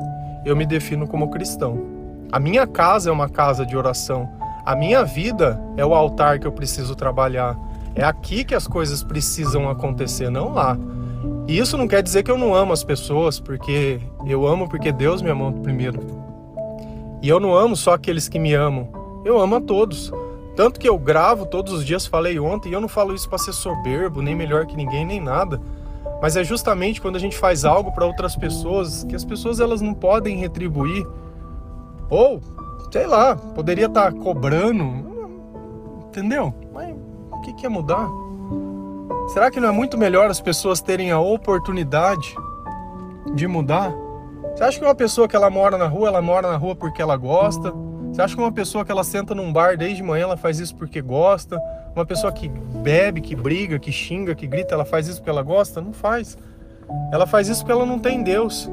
eu 0.46 0.56
me 0.56 0.66
defino 0.66 1.08
como 1.08 1.30
cristão. 1.30 1.80
A 2.32 2.40
minha 2.40 2.68
casa 2.68 3.10
é 3.10 3.14
uma 3.14 3.30
casa 3.30 3.66
de 3.66 3.78
oração. 3.78 4.30
A 4.70 4.76
minha 4.76 5.04
vida 5.04 5.60
é 5.78 5.84
o 5.84 5.96
altar 5.96 6.38
que 6.38 6.46
eu 6.46 6.52
preciso 6.52 6.94
trabalhar. 6.94 7.58
É 7.96 8.04
aqui 8.04 8.44
que 8.44 8.54
as 8.54 8.68
coisas 8.68 9.02
precisam 9.02 9.68
acontecer, 9.68 10.30
não 10.30 10.54
lá. 10.54 10.78
E 11.48 11.58
isso 11.58 11.76
não 11.76 11.88
quer 11.88 12.04
dizer 12.04 12.22
que 12.22 12.30
eu 12.30 12.38
não 12.38 12.54
amo 12.54 12.72
as 12.72 12.84
pessoas, 12.84 13.40
porque 13.40 14.00
eu 14.28 14.46
amo 14.46 14.70
porque 14.70 14.92
Deus 14.92 15.24
me 15.24 15.32
amou 15.32 15.52
primeiro. 15.52 16.00
E 17.20 17.28
eu 17.28 17.40
não 17.40 17.56
amo 17.56 17.76
só 17.76 17.96
aqueles 17.96 18.30
que 18.30 18.38
me 18.38 18.54
amam. 18.54 18.88
Eu 19.26 19.40
amo 19.40 19.56
a 19.56 19.62
todos. 19.62 20.14
Tanto 20.56 20.80
que 20.80 20.88
eu 20.88 21.00
gravo 21.00 21.48
todos 21.48 21.74
os 21.74 21.84
dias, 21.84 22.06
falei 22.06 22.40
ontem, 22.40 22.70
e 22.70 22.74
eu 22.74 22.80
não 22.80 22.88
falo 22.88 23.16
isso 23.16 23.28
para 23.28 23.40
ser 23.40 23.54
soberbo, 23.54 24.22
nem 24.22 24.36
melhor 24.36 24.68
que 24.68 24.76
ninguém, 24.76 25.04
nem 25.04 25.20
nada. 25.20 25.60
Mas 26.22 26.38
é 26.38 26.44
justamente 26.44 27.02
quando 27.02 27.16
a 27.16 27.20
gente 27.20 27.36
faz 27.36 27.66
algo 27.66 27.92
para 27.92 28.06
outras 28.06 28.36
pessoas 28.36 29.04
que 29.04 29.16
as 29.16 29.26
pessoas 29.26 29.60
elas 29.60 29.82
não 29.82 29.96
podem 29.96 30.38
retribuir. 30.38 31.08
Ou, 32.08 32.40
sei 32.92 33.06
lá, 33.06 33.36
poderia 33.36 33.86
estar 33.86 34.12
tá 34.12 34.20
cobrando. 34.20 35.10
Entendeu? 36.08 36.54
Mas 36.74 36.96
o 37.32 37.42
que, 37.42 37.54
que 37.54 37.66
é 37.66 37.70
mudar? 37.70 38.10
Será 39.30 39.52
que 39.52 39.60
não 39.60 39.70
é 39.70 39.72
muito 39.72 39.98
melhor 39.98 40.30
as 40.30 40.42
pessoas 40.42 40.82
terem 40.82 41.12
a 41.12 41.20
oportunidade 41.20 42.36
de 43.36 43.48
mudar? 43.48 43.94
Você 44.56 44.64
acha 44.64 44.80
que 44.80 44.86
uma 44.86 44.96
pessoa 44.96 45.28
que 45.28 45.36
ela 45.36 45.50
mora 45.50 45.78
na 45.78 45.88
rua, 45.88 46.08
ela 46.08 46.22
mora 46.22 46.52
na 46.52 46.58
rua 46.58 46.76
porque 46.76 47.02
ela 47.02 47.16
gosta? 47.16 47.72
Você 48.12 48.22
acha 48.22 48.36
que 48.36 48.42
uma 48.42 48.52
pessoa 48.52 48.84
que 48.84 48.92
ela 48.92 49.04
senta 49.04 49.36
num 49.36 49.54
bar 49.54 49.78
desde 49.78 50.02
manhã, 50.02 50.24
ela 50.24 50.38
faz 50.38 50.60
isso 50.60 50.76
porque 50.76 51.00
gosta? 51.00 51.62
Uma 51.96 52.06
pessoa 52.06 52.34
que 52.34 52.50
bebe, 52.50 53.22
que 53.22 53.36
briga, 53.36 53.78
que 53.78 53.92
xinga, 53.92 54.34
que 54.34 54.48
grita, 54.48 54.74
ela 54.74 54.84
faz 54.84 55.08
isso 55.08 55.18
porque 55.18 55.30
ela 55.30 55.44
gosta? 55.44 55.80
Não 55.80 55.94
faz. 55.94 56.36
Ela 57.12 57.28
faz 57.28 57.48
isso 57.48 57.62
porque 57.62 57.72
ela 57.72 57.86
não 57.86 58.00
tem 58.00 58.24
Deus. 58.24 58.70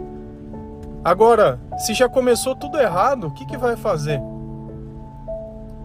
Agora, 1.07 1.61
se 1.79 1.95
já 1.95 2.09
começou 2.09 2.57
tudo 2.57 2.81
errado, 2.81 3.29
o 3.29 3.31
que, 3.31 3.47
que 3.47 3.57
vai 3.57 3.77
fazer? 3.77 4.21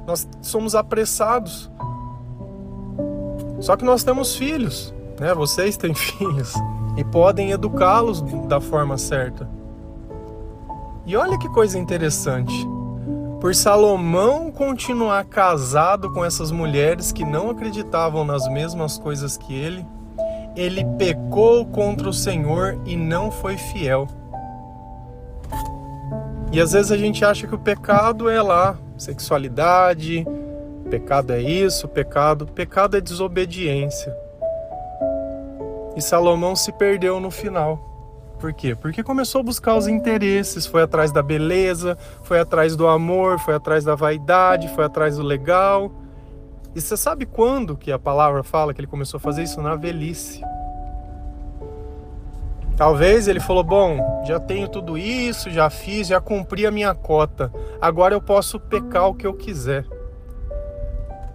Nós 0.07 0.27
somos 0.41 0.73
apressados. 0.73 1.69
Só 3.59 3.77
que 3.77 3.85
nós 3.85 4.03
temos 4.03 4.35
filhos, 4.35 4.91
né? 5.19 5.31
Vocês 5.35 5.77
têm 5.77 5.93
filhos 5.93 6.55
e 6.97 7.03
podem 7.03 7.51
educá-los 7.51 8.23
da 8.47 8.59
forma 8.59 8.97
certa. 8.97 9.47
E 11.05 11.15
olha 11.15 11.37
que 11.37 11.49
coisa 11.49 11.77
interessante. 11.77 12.55
Por 13.39 13.53
Salomão 13.53 14.51
continuar 14.51 15.23
casado 15.25 16.11
com 16.11 16.25
essas 16.25 16.49
mulheres 16.49 17.11
que 17.11 17.23
não 17.23 17.51
acreditavam 17.51 18.25
nas 18.25 18.47
mesmas 18.47 18.97
coisas 18.97 19.37
que 19.37 19.53
ele, 19.53 19.85
ele 20.55 20.83
pecou 20.97 21.63
contra 21.67 22.09
o 22.09 22.13
Senhor 22.13 22.81
e 22.87 22.95
não 22.95 23.29
foi 23.29 23.55
fiel. 23.55 24.07
E 26.51 26.59
às 26.59 26.73
vezes 26.73 26.91
a 26.91 26.97
gente 26.97 27.23
acha 27.23 27.47
que 27.47 27.55
o 27.55 27.59
pecado 27.59 28.29
é 28.29 28.41
lá, 28.41 28.77
sexualidade, 28.97 30.25
pecado 30.89 31.31
é 31.31 31.41
isso, 31.41 31.87
pecado, 31.87 32.45
pecado 32.45 32.97
é 32.97 33.01
desobediência. 33.01 34.13
E 35.95 36.01
Salomão 36.01 36.55
se 36.55 36.71
perdeu 36.73 37.19
no 37.21 37.31
final. 37.31 37.87
Por 38.37 38.51
quê? 38.53 38.75
Porque 38.75 39.01
começou 39.01 39.39
a 39.39 39.43
buscar 39.43 39.75
os 39.75 39.87
interesses, 39.87 40.65
foi 40.65 40.81
atrás 40.81 41.11
da 41.11 41.21
beleza, 41.21 41.97
foi 42.23 42.39
atrás 42.39 42.75
do 42.75 42.87
amor, 42.87 43.39
foi 43.39 43.53
atrás 43.53 43.85
da 43.85 43.95
vaidade, 43.95 44.67
foi 44.69 44.83
atrás 44.83 45.15
do 45.15 45.23
legal. 45.23 45.91
E 46.75 46.81
você 46.81 46.97
sabe 46.97 47.25
quando 47.25 47.77
que 47.77 47.91
a 47.91 47.99
palavra 47.99 48.43
fala 48.43 48.73
que 48.73 48.81
ele 48.81 48.87
começou 48.87 49.19
a 49.19 49.21
fazer 49.21 49.43
isso? 49.43 49.61
Na 49.61 49.75
velhice. 49.75 50.41
Talvez 52.81 53.27
ele 53.27 53.39
falou: 53.39 53.63
Bom, 53.63 54.23
já 54.25 54.39
tenho 54.39 54.67
tudo 54.67 54.97
isso, 54.97 55.51
já 55.51 55.69
fiz, 55.69 56.07
já 56.07 56.19
cumpri 56.19 56.65
a 56.65 56.71
minha 56.71 56.95
cota, 56.95 57.53
agora 57.79 58.15
eu 58.15 58.19
posso 58.19 58.59
pecar 58.59 59.07
o 59.07 59.13
que 59.13 59.27
eu 59.27 59.35
quiser. 59.35 59.85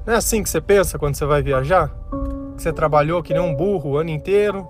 Não 0.05 0.15
é 0.15 0.17
assim 0.17 0.43
que 0.43 0.51
você 0.51 0.61
pensa 0.61 0.99
quando 0.99 1.15
você 1.15 1.25
vai 1.25 1.45
viajar? 1.45 1.95
Que 2.57 2.63
você 2.65 2.73
trabalhou 2.73 3.23
que 3.23 3.33
nem 3.33 3.41
um 3.41 3.55
burro 3.55 3.91
o 3.91 3.97
ano 3.97 4.11
inteiro, 4.11 4.67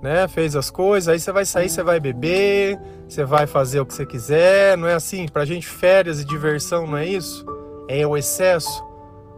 né? 0.00 0.28
Fez 0.28 0.54
as 0.54 0.70
coisas, 0.70 1.08
aí 1.08 1.18
você 1.18 1.32
vai 1.32 1.44
sair, 1.44 1.68
você 1.68 1.82
vai 1.82 1.98
beber, 1.98 2.78
você 3.08 3.24
vai 3.24 3.48
fazer 3.48 3.80
o 3.80 3.86
que 3.86 3.92
você 3.92 4.06
quiser, 4.06 4.78
não 4.78 4.86
é 4.86 4.94
assim? 4.94 5.26
Pra 5.26 5.44
gente 5.44 5.66
férias 5.66 6.20
e 6.20 6.24
diversão, 6.24 6.86
não 6.86 6.96
é 6.96 7.04
isso? 7.04 7.44
É 7.88 8.06
o 8.06 8.16
excesso, 8.16 8.84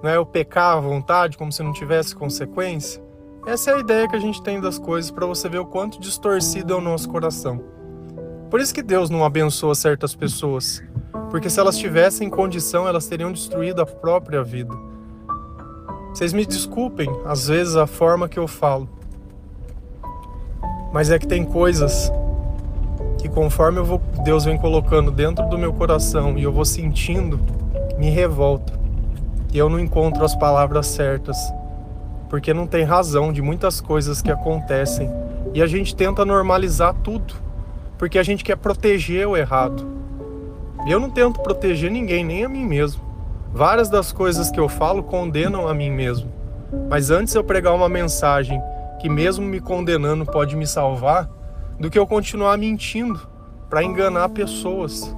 não 0.02 0.10
é 0.10 0.18
o 0.18 0.26
pecar 0.26 0.76
à 0.76 0.80
vontade, 0.80 1.38
como 1.38 1.50
se 1.50 1.62
não 1.62 1.72
tivesse 1.72 2.14
consequência. 2.14 3.05
Essa 3.46 3.70
é 3.70 3.74
a 3.74 3.78
ideia 3.78 4.08
que 4.08 4.16
a 4.16 4.20
gente 4.20 4.42
tem 4.42 4.60
das 4.60 4.76
coisas 4.76 5.08
para 5.08 5.24
você 5.24 5.48
ver 5.48 5.60
o 5.60 5.64
quanto 5.64 6.00
distorcido 6.00 6.72
é 6.72 6.76
o 6.76 6.80
nosso 6.80 7.08
coração. 7.08 7.62
Por 8.50 8.60
isso 8.60 8.74
que 8.74 8.82
Deus 8.82 9.08
não 9.08 9.24
abençoa 9.24 9.72
certas 9.72 10.16
pessoas, 10.16 10.82
porque 11.30 11.48
se 11.48 11.60
elas 11.60 11.78
tivessem 11.78 12.28
condição, 12.28 12.88
elas 12.88 13.06
teriam 13.06 13.30
destruído 13.30 13.80
a 13.80 13.86
própria 13.86 14.42
vida. 14.42 14.74
Vocês 16.08 16.32
me 16.32 16.44
desculpem, 16.44 17.08
às 17.24 17.46
vezes, 17.46 17.76
a 17.76 17.86
forma 17.86 18.28
que 18.28 18.36
eu 18.38 18.48
falo, 18.48 18.88
mas 20.92 21.08
é 21.12 21.18
que 21.18 21.26
tem 21.26 21.44
coisas 21.44 22.10
que 23.18 23.28
conforme 23.28 23.80
vou, 23.80 24.00
Deus 24.24 24.44
vem 24.44 24.58
colocando 24.58 25.12
dentro 25.12 25.48
do 25.48 25.56
meu 25.56 25.72
coração 25.72 26.36
e 26.36 26.42
eu 26.42 26.52
vou 26.52 26.64
sentindo, 26.64 27.38
me 27.96 28.10
revolta. 28.10 28.72
E 29.52 29.58
eu 29.58 29.68
não 29.68 29.78
encontro 29.78 30.24
as 30.24 30.34
palavras 30.34 30.88
certas, 30.88 31.38
porque 32.28 32.52
não 32.52 32.66
tem 32.66 32.84
razão 32.84 33.32
de 33.32 33.40
muitas 33.40 33.80
coisas 33.80 34.20
que 34.20 34.30
acontecem. 34.30 35.10
E 35.54 35.62
a 35.62 35.66
gente 35.66 35.94
tenta 35.94 36.24
normalizar 36.24 36.94
tudo, 36.94 37.34
porque 37.96 38.18
a 38.18 38.22
gente 38.22 38.44
quer 38.44 38.56
proteger 38.56 39.26
o 39.26 39.36
errado. 39.36 39.86
Eu 40.86 41.00
não 41.00 41.10
tento 41.10 41.40
proteger 41.40 41.90
ninguém, 41.90 42.24
nem 42.24 42.44
a 42.44 42.48
mim 42.48 42.64
mesmo. 42.64 43.02
Várias 43.52 43.88
das 43.88 44.12
coisas 44.12 44.50
que 44.50 44.60
eu 44.60 44.68
falo 44.68 45.02
condenam 45.02 45.66
a 45.66 45.74
mim 45.74 45.90
mesmo. 45.90 46.30
Mas 46.88 47.10
antes 47.10 47.34
eu 47.34 47.42
pregar 47.42 47.74
uma 47.74 47.88
mensagem 47.88 48.60
que 49.00 49.08
mesmo 49.08 49.44
me 49.44 49.60
condenando 49.60 50.24
pode 50.26 50.56
me 50.56 50.66
salvar, 50.66 51.28
do 51.78 51.90
que 51.90 51.98
eu 51.98 52.06
continuar 52.06 52.56
mentindo 52.56 53.20
para 53.68 53.82
enganar 53.82 54.30
pessoas. 54.30 55.14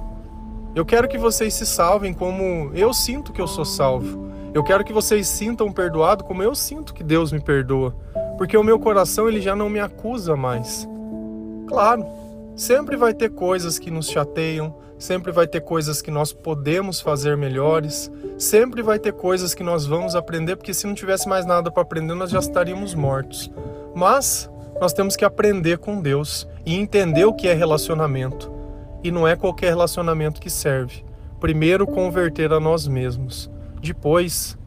Eu 0.75 0.85
quero 0.85 1.07
que 1.07 1.17
vocês 1.17 1.53
se 1.53 1.65
salvem 1.65 2.13
como 2.13 2.71
eu 2.73 2.93
sinto 2.93 3.31
que 3.31 3.41
eu 3.41 3.47
sou 3.47 3.65
salvo. 3.65 4.28
Eu 4.53 4.63
quero 4.63 4.83
que 4.83 4.91
vocês 4.91 5.27
sintam 5.27 5.71
perdoado 5.71 6.23
como 6.23 6.41
eu 6.41 6.55
sinto 6.55 6.93
que 6.93 7.03
Deus 7.03 7.31
me 7.31 7.39
perdoa, 7.39 7.95
porque 8.37 8.57
o 8.57 8.63
meu 8.63 8.79
coração 8.79 9.27
ele 9.29 9.41
já 9.41 9.55
não 9.55 9.69
me 9.69 9.79
acusa 9.79 10.35
mais. 10.35 10.87
Claro, 11.67 12.03
sempre 12.55 12.97
vai 12.97 13.13
ter 13.13 13.29
coisas 13.29 13.77
que 13.77 13.91
nos 13.91 14.09
chateiam, 14.09 14.75
sempre 14.97 15.31
vai 15.31 15.45
ter 15.45 15.61
coisas 15.61 16.01
que 16.01 16.09
nós 16.09 16.33
podemos 16.33 16.99
fazer 16.99 17.37
melhores, 17.37 18.11
sempre 18.39 18.81
vai 18.81 18.97
ter 18.97 19.13
coisas 19.13 19.53
que 19.53 19.61
nós 19.61 19.85
vamos 19.85 20.15
aprender, 20.15 20.55
porque 20.55 20.73
se 20.73 20.87
não 20.87 20.95
tivesse 20.95 21.29
mais 21.29 21.45
nada 21.45 21.69
para 21.69 21.83
aprender, 21.83 22.15
nós 22.15 22.31
já 22.31 22.39
estaríamos 22.39 22.95
mortos. 22.95 23.51
Mas 23.95 24.49
nós 24.81 24.93
temos 24.93 25.15
que 25.15 25.25
aprender 25.25 25.77
com 25.77 26.01
Deus 26.01 26.47
e 26.65 26.75
entender 26.75 27.25
o 27.25 27.33
que 27.33 27.47
é 27.47 27.53
relacionamento. 27.53 28.51
E 29.03 29.11
não 29.11 29.27
é 29.27 29.35
qualquer 29.35 29.69
relacionamento 29.69 30.41
que 30.41 30.49
serve. 30.49 31.05
Primeiro, 31.39 31.85
converter 31.85 32.51
a 32.51 32.59
nós 32.59 32.87
mesmos. 32.87 33.49
Depois, 33.81 34.57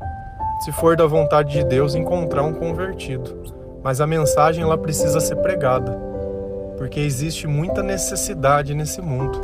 se 0.60 0.72
for 0.72 0.96
da 0.96 1.06
vontade 1.06 1.52
de 1.52 1.64
Deus, 1.64 1.94
encontrar 1.94 2.42
um 2.42 2.54
convertido. 2.54 3.42
Mas 3.82 4.00
a 4.00 4.06
mensagem 4.06 4.62
ela 4.62 4.78
precisa 4.78 5.18
ser 5.20 5.36
pregada, 5.36 5.98
porque 6.78 7.00
existe 7.00 7.46
muita 7.46 7.82
necessidade 7.82 8.74
nesse 8.74 9.02
mundo 9.02 9.40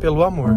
pelo 0.00 0.24
amor. 0.24 0.56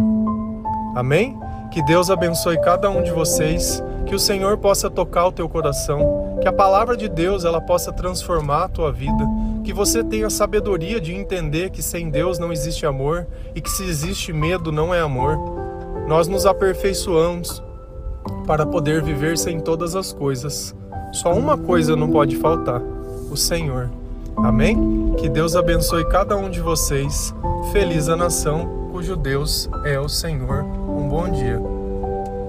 Amém? 0.94 1.38
Que 1.70 1.82
Deus 1.82 2.10
abençoe 2.10 2.58
cada 2.60 2.88
um 2.88 3.02
de 3.02 3.10
vocês, 3.10 3.82
que 4.06 4.14
o 4.14 4.18
Senhor 4.18 4.56
possa 4.56 4.88
tocar 4.88 5.26
o 5.26 5.32
teu 5.32 5.48
coração, 5.48 6.38
que 6.40 6.48
a 6.48 6.52
palavra 6.52 6.96
de 6.96 7.08
Deus 7.08 7.44
ela 7.44 7.60
possa 7.60 7.92
transformar 7.92 8.64
a 8.64 8.68
tua 8.68 8.90
vida, 8.90 9.24
que 9.62 9.74
você 9.74 10.02
tenha 10.02 10.30
sabedoria 10.30 11.00
de 11.00 11.14
entender 11.14 11.70
que 11.70 11.82
sem 11.82 12.08
Deus 12.08 12.38
não 12.38 12.50
existe 12.50 12.86
amor 12.86 13.26
e 13.54 13.60
que 13.60 13.70
se 13.70 13.84
existe 13.84 14.32
medo 14.32 14.72
não 14.72 14.94
é 14.94 15.00
amor. 15.00 15.36
Nós 16.08 16.28
nos 16.28 16.46
aperfeiçoamos 16.46 17.62
para 18.46 18.66
poder 18.66 19.02
viver 19.02 19.36
sem 19.36 19.60
todas 19.60 19.94
as 19.94 20.12
coisas. 20.12 20.74
Só 21.12 21.32
uma 21.32 21.56
coisa 21.56 21.96
não 21.96 22.10
pode 22.10 22.36
faltar: 22.36 22.80
o 23.30 23.36
Senhor. 23.36 23.90
Amém? 24.36 25.14
Que 25.18 25.28
Deus 25.28 25.56
abençoe 25.56 26.04
cada 26.08 26.36
um 26.36 26.50
de 26.50 26.60
vocês. 26.60 27.34
Feliz 27.72 28.08
a 28.08 28.16
nação 28.16 28.88
cujo 28.92 29.16
Deus 29.16 29.68
é 29.84 29.98
o 29.98 30.08
Senhor. 30.08 30.62
Um 30.62 31.08
bom 31.08 31.28
dia. 31.30 31.75